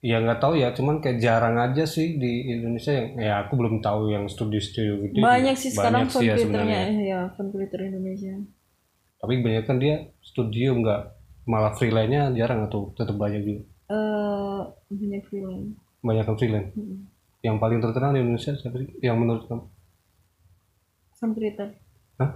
ya 0.00 0.18
nggak 0.18 0.38
tahu 0.38 0.54
ya 0.54 0.70
cuman 0.70 0.98
kayak 0.98 1.18
jarang 1.18 1.56
aja 1.56 1.82
sih 1.84 2.14
di 2.14 2.46
Indonesia 2.48 2.90
yang 2.90 3.08
ya 3.16 3.34
aku 3.40 3.54
belum 3.54 3.80
tahu 3.80 4.10
yang 4.10 4.26
studio-studio 4.26 5.02
gitu 5.04 5.18
Banyak 5.18 5.54
sih 5.54 5.70
sekarang 5.70 6.04
banyak 6.04 6.12
font 6.12 6.22
ya 6.22 6.34
creatornya 6.34 6.78
sebenarnya. 6.78 7.06
ya 7.06 7.20
font 7.32 7.48
creator 7.48 7.80
Indonesia. 7.82 8.34
tapi 9.16 9.32
kebanyakan 9.36 9.76
dia 9.78 9.94
studio 10.20 10.76
nggak 10.76 11.00
malah 11.44 11.72
freelance-nya 11.72 12.34
jarang 12.34 12.60
atau 12.62 12.92
tetap 12.92 13.16
banyak 13.16 13.40
juga 13.40 13.62
Eh 13.88 14.60
banyak 14.92 15.22
freelance. 15.24 15.72
banyak 16.00 16.24
yang 16.24 16.36
freelance 16.36 16.70
Mm-mm. 16.72 16.98
yang 17.40 17.56
paling 17.56 17.78
terkenal 17.78 18.10
di 18.10 18.20
Indonesia 18.20 18.52
siapa 18.52 18.76
sih 18.76 18.90
yang 19.00 19.16
menurut 19.16 19.46
kamu 19.46 19.64
Font 21.12 21.32
creator. 21.32 21.72
Hah? 22.16 22.30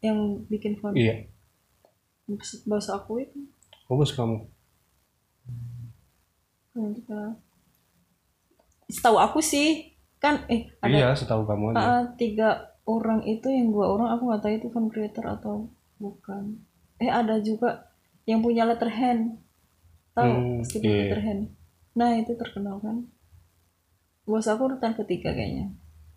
Yang 0.00 0.18
bikin 0.48 0.74
font. 0.80 0.96
iya. 0.96 1.28
Bahasa 2.64 2.96
aku 2.96 3.20
itu. 3.20 3.38
fokus 3.84 4.14
kamu? 4.14 4.46
Yang 6.72 7.02
kita- 7.02 7.36
Setahu 8.86 9.18
aku 9.18 9.38
sih 9.38 9.94
kan 10.18 10.46
eh 10.46 10.66
ada 10.78 10.90
iya 10.94 11.08
setahu 11.12 11.46
kamu 11.46 11.74
aja. 11.74 11.78
Ah, 11.78 12.02
tiga 12.14 12.48
orang 12.84 13.22
itu 13.22 13.46
yang 13.46 13.70
dua 13.70 13.86
orang 13.90 14.14
aku 14.14 14.26
nggak 14.26 14.42
tahu 14.42 14.52
itu 14.52 14.68
kan 14.68 14.84
creator 14.86 15.24
atau 15.26 15.54
bukan. 15.96 16.58
Eh 16.98 17.06
ada 17.06 17.38
juga 17.38 17.90
yang 18.26 18.42
punya 18.42 18.62
letterhand 18.62 19.38
tahu? 20.12 20.26
Hmm, 20.26 20.62
Stephen 20.62 20.86
iya. 20.90 21.02
letterhand 21.06 21.42
nah 21.90 22.14
itu 22.14 22.32
terkenal 22.34 22.78
kan? 22.78 23.10
Bos 24.22 24.46
aku 24.46 24.70
urutan 24.70 24.94
ketiga 24.94 25.34
kayaknya. 25.34 25.74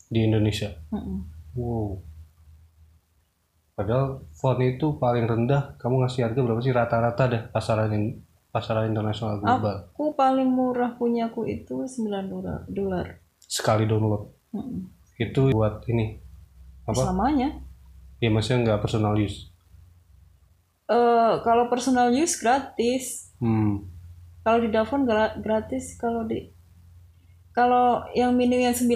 Di 0.08 0.30
Indonesia? 0.30 0.70
Mm-mm. 0.94 1.26
wow 1.58 1.98
padahal 3.74 4.26
font 4.32 4.60
itu 4.62 4.98
paling 4.98 5.26
rendah. 5.26 5.76
Kamu 5.78 6.02
ngasih 6.06 6.30
harga 6.30 6.40
berapa 6.42 6.62
sih? 6.62 6.74
Rata-rata 6.74 7.24
deh 7.30 7.42
pasaran 7.50 7.92
in- 7.94 8.22
pasaran 8.54 8.90
internasional 8.90 9.42
global. 9.42 9.90
Aku 9.94 10.14
paling 10.14 10.46
murah 10.46 10.94
punyaku 10.94 11.50
itu 11.50 11.86
9 11.86 12.30
dolar 12.30 12.66
dolar. 12.70 13.18
Sekali 13.42 13.90
download. 13.90 14.30
Mm-mm. 14.54 14.86
itu 15.18 15.50
buat 15.50 15.82
ini. 15.90 16.22
Apa? 16.86 17.10
Selamanya 17.10 17.50
ya 18.22 18.30
maksudnya 18.30 18.62
nggak 18.66 18.82
personal 18.86 19.18
use. 19.18 19.50
Eh 20.90 21.34
kalau 21.42 21.70
personal 21.70 22.14
use 22.14 22.38
gratis. 22.38 23.34
Hmm. 23.42 23.90
Kalau 24.44 24.60
di 24.60 24.70
Davon 24.70 25.08
gra- 25.08 25.34
gratis 25.40 25.96
kalau 25.98 26.28
di 26.28 26.52
kalau 27.54 28.02
yang 28.14 28.34
minim 28.34 28.62
yang 28.62 28.76
9 28.76 28.90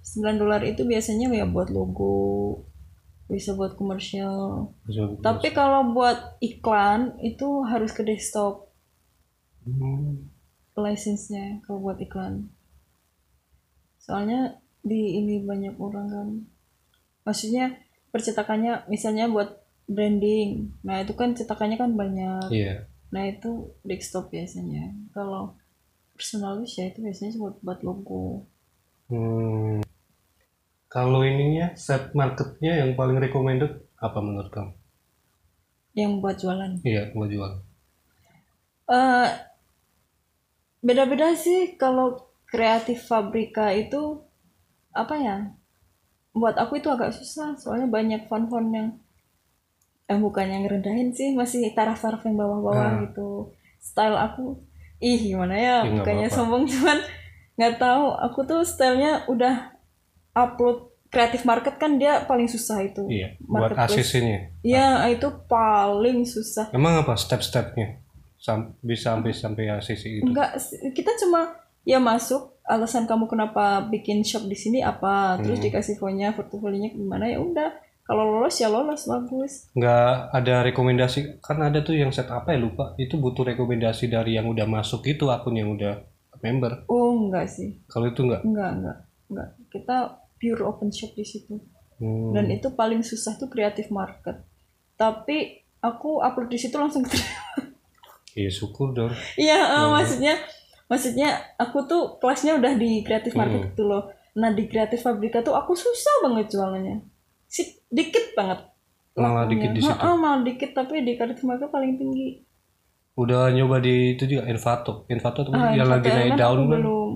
9 0.00 0.40
dolar 0.40 0.60
itu 0.64 0.84
biasanya 0.84 1.28
ya 1.30 1.44
buat 1.48 1.68
logo 1.68 2.64
bisa 3.28 3.52
buat 3.52 3.76
komersial. 3.76 4.72
Tapi 5.20 5.52
kalau 5.52 5.92
buat 5.92 6.40
iklan 6.40 7.20
itu 7.20 7.62
harus 7.68 7.92
ke 7.92 8.02
desktop 8.02 8.68
Hmm, 9.68 10.32
license-nya 10.72 11.60
kalau 11.68 11.84
buat 11.84 12.00
iklan. 12.00 12.48
Soalnya 14.00 14.56
di 14.80 15.20
ini 15.20 15.44
banyak 15.44 15.76
orang 15.76 16.06
kan. 16.08 16.28
Maksudnya 17.28 17.76
percetakannya 18.08 18.88
misalnya 18.88 19.28
buat 19.28 19.60
branding. 19.84 20.72
Nah 20.80 21.04
itu 21.04 21.12
kan 21.12 21.36
cetakannya 21.36 21.76
kan 21.76 21.92
banyak. 21.92 22.48
Iya. 22.48 22.88
Nah 23.12 23.28
itu 23.28 23.76
desktop 23.84 24.32
biasanya. 24.32 24.96
Kalau 25.12 25.60
personal 26.16 26.64
use 26.64 26.80
ya 26.80 26.88
itu 26.88 27.04
biasanya 27.04 27.36
buat 27.36 27.60
buat 27.60 27.80
logo. 27.84 28.48
Hmm. 29.12 29.84
Kalau 30.88 31.20
ininya 31.20 31.76
set 31.76 32.16
marketnya 32.16 32.80
yang 32.80 32.96
paling 32.96 33.20
recommended 33.20 33.84
apa 34.00 34.18
menurut 34.18 34.48
kamu? 34.48 34.72
Yang 35.92 36.12
buat 36.24 36.36
jualan. 36.40 36.72
Iya, 36.80 37.02
buat 37.12 37.28
jual. 37.28 37.52
Eh 38.88 39.28
beda-beda 40.80 41.34
sih 41.34 41.74
kalau 41.76 42.30
kreatif 42.48 43.04
fabrika 43.04 43.68
itu 43.74 44.22
apa 44.94 45.14
ya? 45.18 45.36
Buat 46.32 46.56
aku 46.56 46.80
itu 46.80 46.88
agak 46.88 47.12
susah 47.12 47.52
soalnya 47.58 47.90
banyak 47.90 48.24
font-font 48.24 48.70
yang 48.72 48.88
eh 50.08 50.16
bukan 50.16 50.48
yang 50.48 50.64
ngerendahin 50.64 51.12
sih 51.12 51.36
masih 51.36 51.68
taraf-taraf 51.76 52.24
yang 52.24 52.40
bawah-bawah 52.40 52.88
Nah. 52.88 53.00
gitu. 53.04 53.52
Style 53.76 54.16
aku 54.16 54.56
ih 54.98 55.20
gimana 55.20 55.52
ya 55.54 55.76
Ya, 55.84 56.00
bukannya 56.00 56.26
sombong 56.26 56.64
cuman 56.72 56.96
nggak 57.54 57.76
tahu 57.76 58.04
aku 58.16 58.40
tuh 58.42 58.64
stylenya 58.64 59.28
udah 59.28 59.77
upload 60.40 60.78
kreatif 61.08 61.42
market 61.42 61.74
kan 61.74 61.96
dia 61.96 62.22
paling 62.22 62.46
susah 62.46 62.78
itu. 62.80 63.02
Iya 63.06 63.34
buat 63.40 63.72
Marketplace. 63.72 64.12
ACC-nya 64.12 64.38
Iya 64.60 64.86
itu 65.08 65.28
paling 65.48 66.22
susah. 66.24 66.68
Emang 66.70 66.98
apa 66.98 67.16
step-stepnya? 67.16 67.96
Sam- 68.36 68.76
bisa 68.80 69.12
sampai 69.12 69.32
sampai 69.32 69.64
ACC 69.68 70.02
itu? 70.14 70.24
Enggak 70.24 70.54
kita 70.92 71.10
cuma 71.18 71.56
ya 71.82 71.98
masuk 71.98 72.54
alasan 72.62 73.04
kamu 73.04 73.24
kenapa 73.26 73.64
bikin 73.82 74.20
shop 74.20 74.44
di 74.44 74.54
sini 74.54 74.78
apa 74.78 75.40
terus 75.40 75.56
Hmm. 75.56 75.66
dikasih 75.66 75.96
fotonya 75.96 76.32
portofolionya 76.32 76.92
gimana 76.92 77.26
ya 77.26 77.40
udah. 77.40 77.70
Kalau 78.04 78.24
lolos 78.24 78.56
ya 78.56 78.68
lolos 78.68 79.04
bagus. 79.04 79.68
Nggak 79.72 80.12
ada 80.30 80.54
rekomendasi 80.62 81.40
kan 81.40 81.58
ada 81.58 81.80
tuh 81.80 81.92
yang 81.94 82.08
set 82.08 82.28
apa 82.28 82.52
ya 82.52 82.58
lupa. 82.58 82.92
Itu 82.96 83.16
butuh 83.16 83.44
rekomendasi 83.46 84.06
dari 84.06 84.36
yang 84.36 84.46
udah 84.46 84.64
masuk 84.64 85.04
itu 85.04 85.28
akun 85.28 85.56
yang 85.56 85.72
udah 85.72 86.04
member. 86.38 86.84
Oh 86.86 87.16
enggak 87.18 87.48
sih. 87.48 87.80
Kalau 87.84 88.06
itu 88.06 88.22
nggak 88.22 88.44
enggak 88.44 88.70
enggak 88.76 88.96
enggak. 89.26 89.48
Kita 89.68 89.96
pure 90.38 90.62
open 90.62 90.88
shop 90.88 91.12
di 91.12 91.22
situ. 91.22 91.58
Hmm. 91.98 92.30
dan 92.30 92.46
itu 92.46 92.70
paling 92.70 93.02
susah 93.02 93.34
tuh 93.34 93.46
kreatif 93.46 93.90
market. 93.90 94.38
Tapi 94.94 95.50
aku 95.78 96.18
upload 96.18 96.46
di 96.46 96.54
situ 96.56 96.74
langsung. 96.74 97.02
Keterima 97.02 97.74
iya 98.32 98.46
syukur 98.48 98.94
dong. 98.94 99.10
Iya 99.34 99.58
eh, 99.58 99.86
maksudnya 99.88 100.38
maksudnya 100.86 101.28
aku 101.56 101.84
tuh 101.84 102.02
kelasnya 102.16 102.54
udah 102.54 102.72
di 102.74 103.02
kreatif 103.02 103.34
market 103.34 103.60
Hmm. 103.60 103.68
gitu 103.68 103.82
loh. 103.84 104.06
Nah 104.32 104.50
di 104.50 104.64
kreatif 104.64 105.02
fabrika 105.02 105.42
tuh 105.42 105.52
aku 105.52 105.74
susah 105.74 106.22
banget 106.22 106.46
jualannya. 106.48 107.02
Si 107.44 107.66
dikit 107.88 108.30
banget 108.32 108.62
malah 109.12 109.42
lakunya. 109.42 109.50
dikit 109.50 109.70
di 109.72 109.80
situ? 109.82 109.90
Heeh, 109.92 110.14
malah 110.14 110.40
dikit 110.40 110.70
tapi 110.72 110.94
di 111.02 111.12
kreatif 111.12 111.42
market 111.42 111.66
paling 111.68 111.98
tinggi. 111.98 112.46
Udah 113.16 113.50
nyoba 113.50 113.82
di 113.82 114.14
itu 114.14 114.22
juga 114.24 114.46
Envato. 114.46 115.02
Envato 115.10 115.42
tuh 115.42 115.50
Ah, 115.50 115.74
yang 115.74 115.90
lagi 115.90 116.06
naik 116.06 116.38
daun 116.38 116.62
kan? 116.62 116.78
belum 116.78 117.10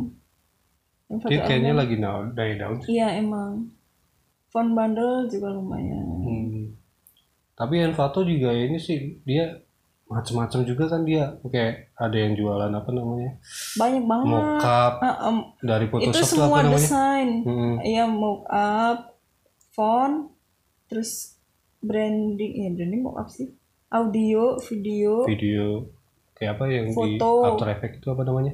dia 1.29 1.41
kayaknya 1.43 1.73
lagi 1.77 1.97
naik 1.97 2.33
naik 2.33 2.57
daun 2.57 2.79
iya 2.87 3.09
emang. 3.17 3.69
Phone 4.49 4.73
bundle 4.73 5.29
juga 5.29 5.49
lumayan. 5.49 6.05
Hmm. 6.05 6.77
Tapi 7.53 7.81
Envato 7.81 8.21
juga 8.21 8.53
ini 8.53 8.77
sih 8.77 9.17
dia 9.25 9.61
macam-macam 10.05 10.61
juga 10.63 10.85
kan 10.93 11.09
dia. 11.09 11.41
Kayak 11.43 11.89
ada 11.97 12.17
yang 12.17 12.37
jualan 12.37 12.69
apa 12.69 12.91
namanya? 12.93 13.41
Banyak 13.77 14.05
banget. 14.05 14.29
Mockup 14.29 14.95
Ah, 15.01 15.17
em, 15.25 15.37
dari 15.61 15.85
itu 15.85 15.93
Photoshop 15.97 16.21
apa 16.21 16.29
semua 16.29 16.59
namanya? 16.61 16.77
desain. 16.77 17.29
Hmm. 17.49 17.75
Iya 17.81 18.05
mock 18.05 18.41
up, 18.53 18.99
font, 19.73 20.17
terus 20.85 21.41
branding, 21.81 22.53
ya 22.53 22.69
branding 22.77 23.01
mock 23.01 23.17
up 23.17 23.29
sih, 23.29 23.57
audio, 23.89 24.61
video, 24.69 25.25
Video. 25.25 25.89
Kayak 26.37 26.61
apa 26.61 26.65
yang 26.69 26.87
di 26.89 26.97
Foto. 27.17 27.31
After 27.49 27.69
Effects 27.73 27.99
itu 28.01 28.09
apa 28.13 28.23
namanya? 28.23 28.53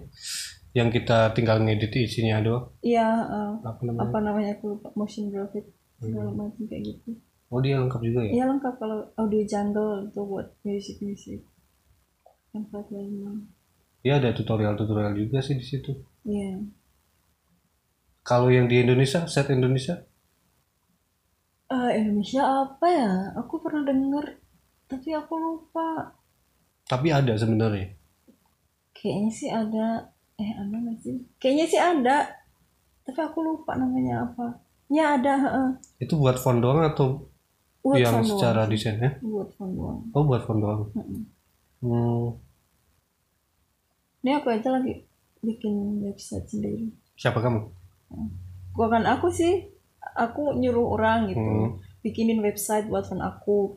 Yang 0.79 0.88
kita 0.97 1.19
tinggal 1.35 1.59
ngedit 1.59 1.91
isinya 1.99 2.38
doang. 2.38 2.71
iya 2.81 3.07
eh, 3.27 3.53
Apa 3.67 3.83
namanya? 3.83 4.03
apa 4.07 4.19
namanya 4.23 4.51
aku 4.55 4.64
lupa 4.73 4.88
motion 4.95 5.27
graphic 5.29 5.67
segala 5.99 6.31
Hmm. 6.31 6.38
macam 6.38 6.62
kayak 6.64 6.83
gitu. 6.87 7.11
Oh 7.49 7.59
dia 7.59 7.75
lengkap 7.77 8.01
juga 8.01 8.21
ya? 8.23 8.33
Iya 8.33 8.45
lengkap 8.47 8.75
kalau 8.77 8.99
audio 9.17 9.43
jungle 9.43 10.07
itu 10.07 10.21
buat 10.23 10.47
music 10.62 10.97
music. 11.01 11.41
Empat 12.53 12.87
lima. 12.88 13.33
Dia 13.99 14.17
ada 14.17 14.31
tutorial-tutorial 14.31 15.17
juga 15.17 15.41
sih 15.41 15.57
di 15.57 15.64
situ. 15.64 15.91
Iya. 16.23 16.62
Kalau 18.23 18.47
yang 18.49 18.69
di 18.69 18.79
Indonesia, 18.79 19.25
set 19.25 19.49
Indonesia, 19.49 20.05
Eh, 21.69 21.91
Indonesia 21.97 22.41
apa 22.41 22.87
ya? 22.87 23.12
Aku 23.37 23.61
pernah 23.61 23.85
denger, 23.85 24.41
tapi 24.87 25.12
aku 25.12 25.35
lupa. 25.37 26.17
tapi 26.85 27.12
ada 27.12 27.37
sebenarnya. 27.37 27.93
Kayaknya 28.93 29.31
sih 29.31 29.51
ada. 29.53 30.09
Eh 30.38 30.51
ada 30.55 30.70
nggak 30.72 30.98
sih? 31.03 31.16
Kayaknya 31.37 31.66
sih 31.66 31.81
ada, 31.81 32.18
tapi 33.03 33.18
aku 33.18 33.38
lupa 33.42 33.74
namanya 33.74 34.22
apa. 34.24 34.62
Ya 34.88 35.18
ada. 35.18 35.35
heeh. 35.37 35.68
Itu 35.98 36.16
buat 36.16 36.38
font 36.38 36.62
doang 36.62 36.81
atau 36.81 37.27
Buat 37.83 37.98
yang 37.98 38.14
font 38.14 38.24
doang 38.24 38.38
secara 38.38 38.62
sih. 38.64 38.70
desainnya? 38.72 39.11
buat 39.20 39.51
font 39.53 39.72
doang. 39.74 39.98
Oh 40.14 40.22
buat 40.22 40.42
font 40.46 40.61
doang. 40.61 40.83
Hmm. 41.83 42.38
Ini 44.18 44.31
aku 44.35 44.48
aja 44.48 44.70
lagi 44.72 45.03
bikin 45.40 45.74
website 46.03 46.46
sendiri. 46.46 46.90
Siapa 47.14 47.38
kamu? 47.38 47.61
Gua 48.72 48.87
kan 48.88 49.05
aku 49.05 49.29
sih, 49.29 49.66
aku 50.14 50.55
nyuruh 50.55 50.94
orang 50.94 51.29
gitu, 51.29 51.42
Hmm. 51.42 51.83
bikinin 52.01 52.38
website 52.38 52.87
buat 52.87 53.05
font 53.05 53.20
aku, 53.20 53.74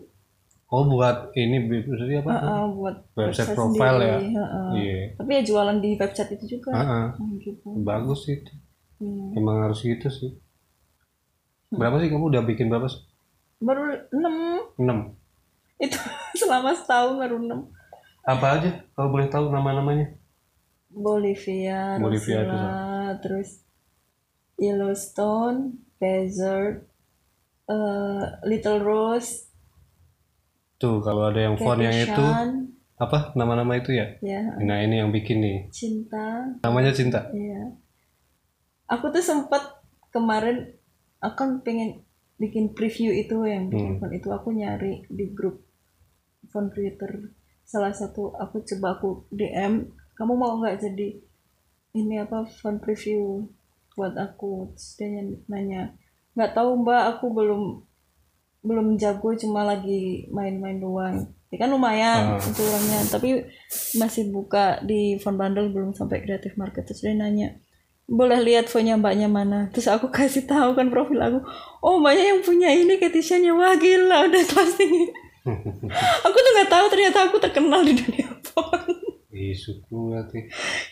Oh 0.72 0.88
buat 0.88 1.36
ini 1.36 1.68
berarti 1.68 2.16
apa? 2.24 2.32
Heeh, 2.32 2.64
buat 2.80 2.96
Website 3.12 3.52
profile 3.60 4.00
ya? 4.00 4.16
sendiri, 4.24 4.28
heeh. 4.40 4.70
Iya. 4.72 5.00
Tapi 5.20 5.32
ya 5.36 5.42
jualan 5.44 5.78
di 5.84 5.90
website 6.00 6.32
itu 6.40 6.46
juga. 6.56 6.72
Hmm, 6.72 7.36
gitu. 7.44 7.68
Bagus 7.84 8.24
sih 8.24 8.40
itu. 8.40 8.54
Iya. 9.04 9.36
Emang 9.36 9.68
harus 9.68 9.84
gitu 9.84 10.08
sih. 10.08 10.32
Berapa 11.76 12.00
sih 12.00 12.08
kamu 12.08 12.32
udah 12.32 12.44
bikin 12.48 12.72
berapa? 12.72 12.88
sih? 12.88 13.04
Baru 13.60 13.84
6 14.16 14.80
6. 14.80 15.12
itu 15.82 15.98
selama 16.40 16.72
setahun 16.74 17.20
baru 17.20 17.36
6 17.42 17.68
Apa 18.26 18.48
aja 18.58 18.70
kalau 18.96 19.12
boleh 19.12 19.28
tahu 19.28 19.52
nama-namanya? 19.52 20.14
Bolivia, 20.88 22.00
Bolivia 22.00 22.44
itu 22.44 22.48
Rosella, 22.48 23.18
terus 23.20 23.50
Yellowstone, 24.62 25.80
Desert, 26.00 26.86
eh, 27.68 28.24
Little 28.46 28.80
Rose, 28.84 29.51
Tuh 30.82 30.98
kalau 31.00 31.30
ada 31.30 31.38
yang 31.40 31.56
font 31.56 31.78
yang 31.78 31.94
itu 31.94 32.26
apa 32.98 33.34
nama-nama 33.34 33.78
itu 33.78 33.94
ya? 33.94 34.18
ya 34.20 34.42
Nah 34.58 34.78
ini 34.80 34.98
yang 34.98 35.10
bikin 35.10 35.38
nih. 35.40 35.58
cinta, 35.70 36.42
Namanya 36.60 36.90
Cinta. 36.92 37.30
Iya. 37.32 37.78
Aku 38.88 39.08
tuh 39.08 39.22
sempet 39.22 39.62
kemarin 40.10 40.74
akan 41.20 41.62
pengen 41.62 42.02
bikin 42.36 42.74
preview 42.74 43.14
itu 43.14 43.38
yang 43.46 43.70
bikin 43.70 43.96
Hmm. 43.96 44.00
font 44.02 44.12
itu 44.12 44.28
aku 44.28 44.50
nyari 44.52 45.06
di 45.08 45.30
grup 45.32 45.62
font 46.50 46.68
creator 46.68 47.30
salah 47.64 47.94
satu 47.94 48.34
aku 48.36 48.66
coba 48.66 48.98
aku 48.98 49.10
DM 49.30 49.86
kamu 50.12 50.34
mau 50.34 50.58
nggak 50.58 50.82
jadi 50.82 51.22
ini 51.94 52.18
apa 52.18 52.44
font 52.52 52.82
preview 52.82 53.46
buat 53.94 54.18
aku 54.18 54.74
terus 54.74 54.98
dia 54.98 55.08
ny- 55.14 55.38
nanya 55.46 55.94
nggak 56.34 56.52
tahu 56.52 56.82
mbak 56.82 57.16
aku 57.16 57.30
belum 57.30 57.86
belum 58.62 58.96
jago 58.96 59.34
cuma 59.34 59.66
lagi 59.66 60.30
main-main 60.30 60.78
doang. 60.78 61.26
Ya 61.52 61.58
kan 61.60 61.70
lumayan 61.70 62.36
Ah. 62.36 62.40
itu 62.40 62.62
uangnya 62.62 63.00
tapi 63.10 63.30
masih 63.94 64.32
buka 64.32 64.80
di 64.82 65.18
font 65.18 65.36
bundle 65.36 65.68
belum 65.68 65.92
sampai 65.92 66.22
kreatif 66.22 66.56
market. 66.56 66.86
Terus 66.86 67.02
dia 67.02 67.12
nanya 67.12 67.58
boleh 68.08 68.40
lihat 68.40 68.68
fontnya 68.68 68.96
mbaknya 68.96 69.28
mana? 69.28 69.68
Terus 69.72 69.88
aku 69.88 70.08
kasih 70.16 70.46
tahu 70.46 70.76
kan 70.76 70.88
profil 70.88 71.18
aku 71.18 71.40
oh 71.82 71.98
mbaknya 71.98 72.36
yang 72.36 72.42
punya 72.42 72.70
ini 72.70 72.96
ketisanya 72.96 73.52
wah 73.52 73.76
gila 73.76 74.28
udah 74.28 74.44
tinggi 74.76 75.08
aku 76.26 76.38
tuh 76.38 76.52
nggak 76.54 76.70
tahu 76.70 76.86
ternyata 76.88 77.18
aku 77.28 77.36
terkenal 77.42 77.82
di 77.82 77.98
dunia 77.98 78.30
font 78.46 78.86
Ih 79.32 79.56
berarti. 79.90 80.38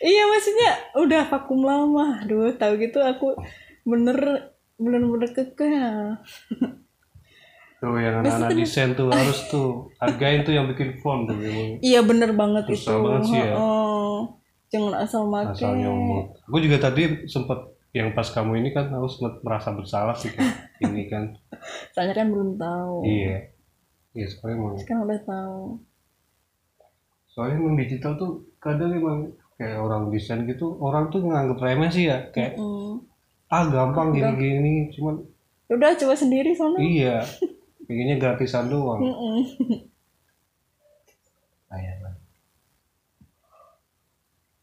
iya 0.02 0.24
maksudnya 0.26 0.72
udah 0.98 1.22
vakum 1.28 1.62
lama. 1.62 2.24
Aduh 2.24 2.50
tahu 2.58 2.82
gitu 2.82 2.98
aku 2.98 3.36
bener 3.86 4.18
bener-bener 4.76 5.30
kekeh 5.30 5.70
Tuh 7.80 7.96
yang 7.96 8.20
anak-anak 8.20 8.50
desain 8.54 8.92
tuh 8.92 9.08
harus 9.14 9.40
tuh 9.48 9.70
hargain 9.98 10.44
tuh 10.44 10.52
yang 10.52 10.68
bikin 10.68 11.00
font 11.00 11.24
tuh 11.26 11.40
iya 11.80 12.00
bener 12.02 12.32
banget 12.34 12.68
Susah 12.70 12.92
itu 12.92 13.02
banget 13.02 13.22
sih 13.26 13.40
ya. 13.40 13.54
Heeh. 13.54 14.18
jangan 14.70 14.94
asal 15.00 15.22
make 15.26 15.50
asal 15.50 15.74
nyomot. 15.74 16.36
Gue 16.46 16.60
juga 16.62 16.78
tadi 16.82 17.02
sempet 17.26 17.58
yang 17.90 18.14
pas 18.14 18.28
kamu 18.28 18.52
ini 18.58 18.70
kan 18.70 18.92
aku 18.92 19.08
sempet 19.08 19.42
merasa 19.42 19.72
bersalah 19.72 20.14
sih 20.14 20.30
kan 20.30 20.46
ini 20.86 21.08
kan. 21.08 21.34
soalnya 21.90 22.16
kan 22.16 22.28
belum 22.28 22.56
tahu 22.56 23.02
Iya. 23.02 23.50
Iya 24.12 24.26
soalnya 24.28 24.56
emang 24.56 24.74
sekarang 24.76 25.02
udah 25.04 25.20
tahu 25.24 25.62
soalnya 27.28 27.56
emang 27.58 27.76
digital 27.76 28.14
tuh 28.14 28.32
kadang 28.58 28.92
emang 28.92 29.20
kayak 29.56 29.78
orang 29.78 30.10
desain 30.10 30.44
gitu 30.44 30.76
orang 30.78 31.08
tuh 31.08 31.22
nganggep 31.22 31.58
remeh 31.58 31.88
sih 31.88 32.06
ya 32.06 32.28
kayak 32.30 32.56
Mm. 32.56 33.00
ah 33.48 33.64
gampang 33.66 34.12
gini-gini 34.12 34.74
cuman 34.92 35.20
udah 35.68 35.94
coba 35.96 36.14
sendiri 36.14 36.52
soalnya 36.52 36.80
iya 36.80 37.18
pengennya 37.90 38.22
gratisan 38.22 38.70
doang. 38.70 39.02
Ayah 41.70 41.96
lah. 42.02 42.14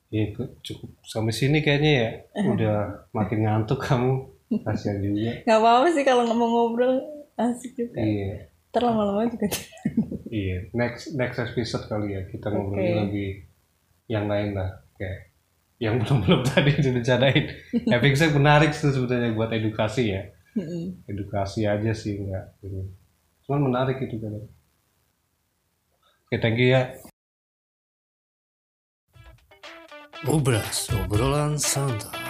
Ya, 0.06 0.30
cukup 0.62 0.90
sampai 1.02 1.34
sini 1.34 1.58
kayaknya 1.60 1.92
ya. 1.92 2.10
Udah 2.46 2.76
makin 3.10 3.42
ngantuk 3.42 3.82
kamu. 3.82 4.30
Kasihan 4.62 5.02
juga. 5.02 5.32
nggak 5.46 5.58
apa-apa 5.58 5.86
sih 5.90 6.04
kalau 6.06 6.22
nggak 6.22 6.38
mau 6.38 6.46
ngobrol 6.46 7.02
asik 7.34 7.74
juga 7.74 7.98
Iya. 7.98 8.46
ntar 8.70 8.86
lama-lama 8.86 9.26
juga 9.26 9.50
Iya. 10.30 10.70
Next 10.70 11.18
next 11.18 11.42
episode 11.42 11.90
kali 11.90 12.14
ya 12.14 12.22
kita 12.30 12.54
ngobrolin 12.54 12.86
Oke. 12.86 12.98
lagi 13.02 13.26
yang 14.06 14.30
lain 14.30 14.54
lah. 14.54 14.70
Kayak 14.94 15.34
yang 15.82 15.98
belum 16.00 16.18
belum 16.22 16.40
tadi 16.46 16.70
direncanain. 16.78 17.44
Epic 17.90 18.14
menarik 18.32 18.70
sih 18.70 18.94
sebenarnya 18.94 19.34
buat 19.34 19.50
edukasi 19.50 20.14
ya. 20.14 20.22
Edukasi 21.10 21.66
aja 21.66 21.90
sih 21.92 22.22
enggak. 22.22 22.54
Gitu. 22.62 22.80
Cuman 23.46 23.70
menarik 23.70 24.02
itu 24.02 24.18
kan. 24.18 24.35
Oke, 26.26 26.37
thank 26.42 26.59
you 26.59 26.74
ya. 26.74 26.90
Obras 30.26 30.90
obrolan 30.90 31.54
santai. 31.54 32.26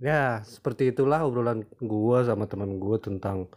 ya 0.00 0.40
seperti 0.42 0.96
itulah 0.96 1.28
obrolan 1.28 1.60
gua 1.76 2.24
sama 2.24 2.48
teman 2.48 2.80
gua 2.80 2.96
tentang 2.96 3.52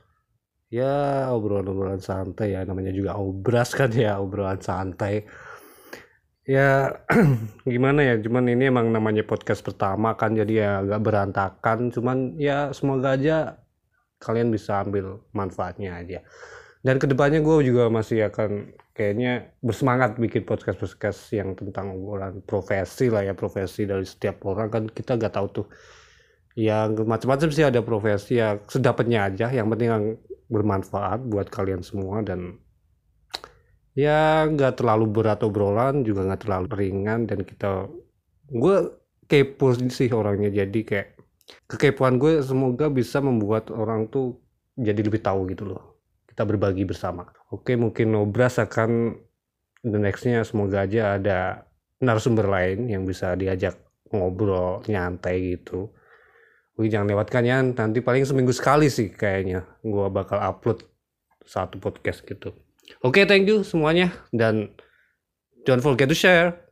ya 0.68 1.32
obrolan-obrolan 1.32 2.04
santai 2.04 2.52
ya 2.52 2.68
namanya 2.68 2.92
juga 2.92 3.16
obras 3.16 3.72
kan 3.72 3.88
ya 3.96 4.20
obrolan 4.20 4.60
santai 4.60 5.24
ya 6.44 6.92
gimana 7.64 8.04
ya 8.04 8.16
cuman 8.20 8.52
ini 8.52 8.68
emang 8.68 8.92
namanya 8.92 9.24
podcast 9.24 9.64
pertama 9.64 10.20
kan 10.20 10.36
jadi 10.36 10.54
ya 10.54 10.70
agak 10.84 11.00
berantakan 11.00 11.88
cuman 11.96 12.36
ya 12.36 12.76
semoga 12.76 13.16
aja 13.16 13.63
kalian 14.24 14.50
bisa 14.50 14.80
ambil 14.80 15.20
manfaatnya 15.36 16.00
aja. 16.00 16.24
Dan 16.84 17.00
ke 17.00 17.08
depannya 17.08 17.40
gue 17.40 17.64
juga 17.64 17.88
masih 17.88 18.28
akan 18.28 18.76
kayaknya 18.92 19.56
bersemangat 19.64 20.20
bikin 20.20 20.44
podcast 20.44 20.84
podcast 20.84 21.32
yang 21.32 21.56
tentang 21.56 21.96
obrolan 21.96 22.44
profesi 22.44 23.08
lah 23.08 23.24
ya 23.24 23.32
profesi 23.32 23.88
dari 23.88 24.04
setiap 24.04 24.44
orang. 24.44 24.68
Kan 24.68 24.84
kita 24.92 25.16
gak 25.16 25.32
tahu 25.32 25.48
tuh 25.64 25.68
yang 26.60 26.94
macam-macam 27.08 27.50
sih 27.50 27.64
ada 27.64 27.80
profesi 27.80 28.36
ya 28.36 28.60
sedapatnya 28.68 29.32
aja. 29.32 29.48
Yang 29.48 29.68
penting 29.72 29.90
yang 29.90 30.06
bermanfaat 30.52 31.24
buat 31.24 31.48
kalian 31.48 31.82
semua 31.88 32.20
dan 32.20 32.60
ya 33.96 34.44
nggak 34.46 34.84
terlalu 34.84 35.06
berat 35.08 35.40
obrolan 35.42 36.04
juga 36.04 36.28
nggak 36.28 36.44
terlalu 36.44 36.68
ringan. 36.76 37.32
Dan 37.32 37.48
kita 37.48 37.88
gue 38.52 38.78
kepo 39.32 39.72
sih 39.88 40.12
orangnya. 40.12 40.52
Jadi 40.52 40.84
kayak 40.84 41.13
kekepoan 41.68 42.18
gue 42.20 42.40
semoga 42.44 42.88
bisa 42.88 43.20
membuat 43.20 43.70
orang 43.74 44.08
tuh 44.08 44.40
jadi 44.78 45.00
lebih 45.04 45.22
tahu 45.22 45.50
gitu 45.52 45.70
loh. 45.70 46.02
Kita 46.28 46.48
berbagi 46.48 46.88
bersama. 46.88 47.30
Oke 47.54 47.78
mungkin 47.78 48.16
Nobras 48.16 48.58
akan 48.58 49.14
the 49.84 50.00
nextnya 50.00 50.42
semoga 50.48 50.88
aja 50.88 51.20
ada 51.20 51.68
narasumber 52.00 52.48
lain 52.48 52.90
yang 52.90 53.04
bisa 53.04 53.36
diajak 53.36 53.78
ngobrol 54.10 54.82
nyantai 54.88 55.60
gitu. 55.60 55.92
Wih 56.74 56.90
jangan 56.90 57.14
lewatkan 57.14 57.46
ya 57.46 57.62
nanti 57.62 58.02
paling 58.02 58.26
seminggu 58.26 58.50
sekali 58.50 58.90
sih 58.90 59.14
kayaknya 59.14 59.62
gue 59.86 60.08
bakal 60.10 60.42
upload 60.42 60.82
satu 61.46 61.78
podcast 61.78 62.26
gitu. 62.26 62.56
Oke 63.06 63.28
thank 63.30 63.46
you 63.46 63.62
semuanya. 63.62 64.10
Dan 64.34 64.74
don't 65.68 65.84
forget 65.84 66.10
to 66.10 66.18
share. 66.18 66.63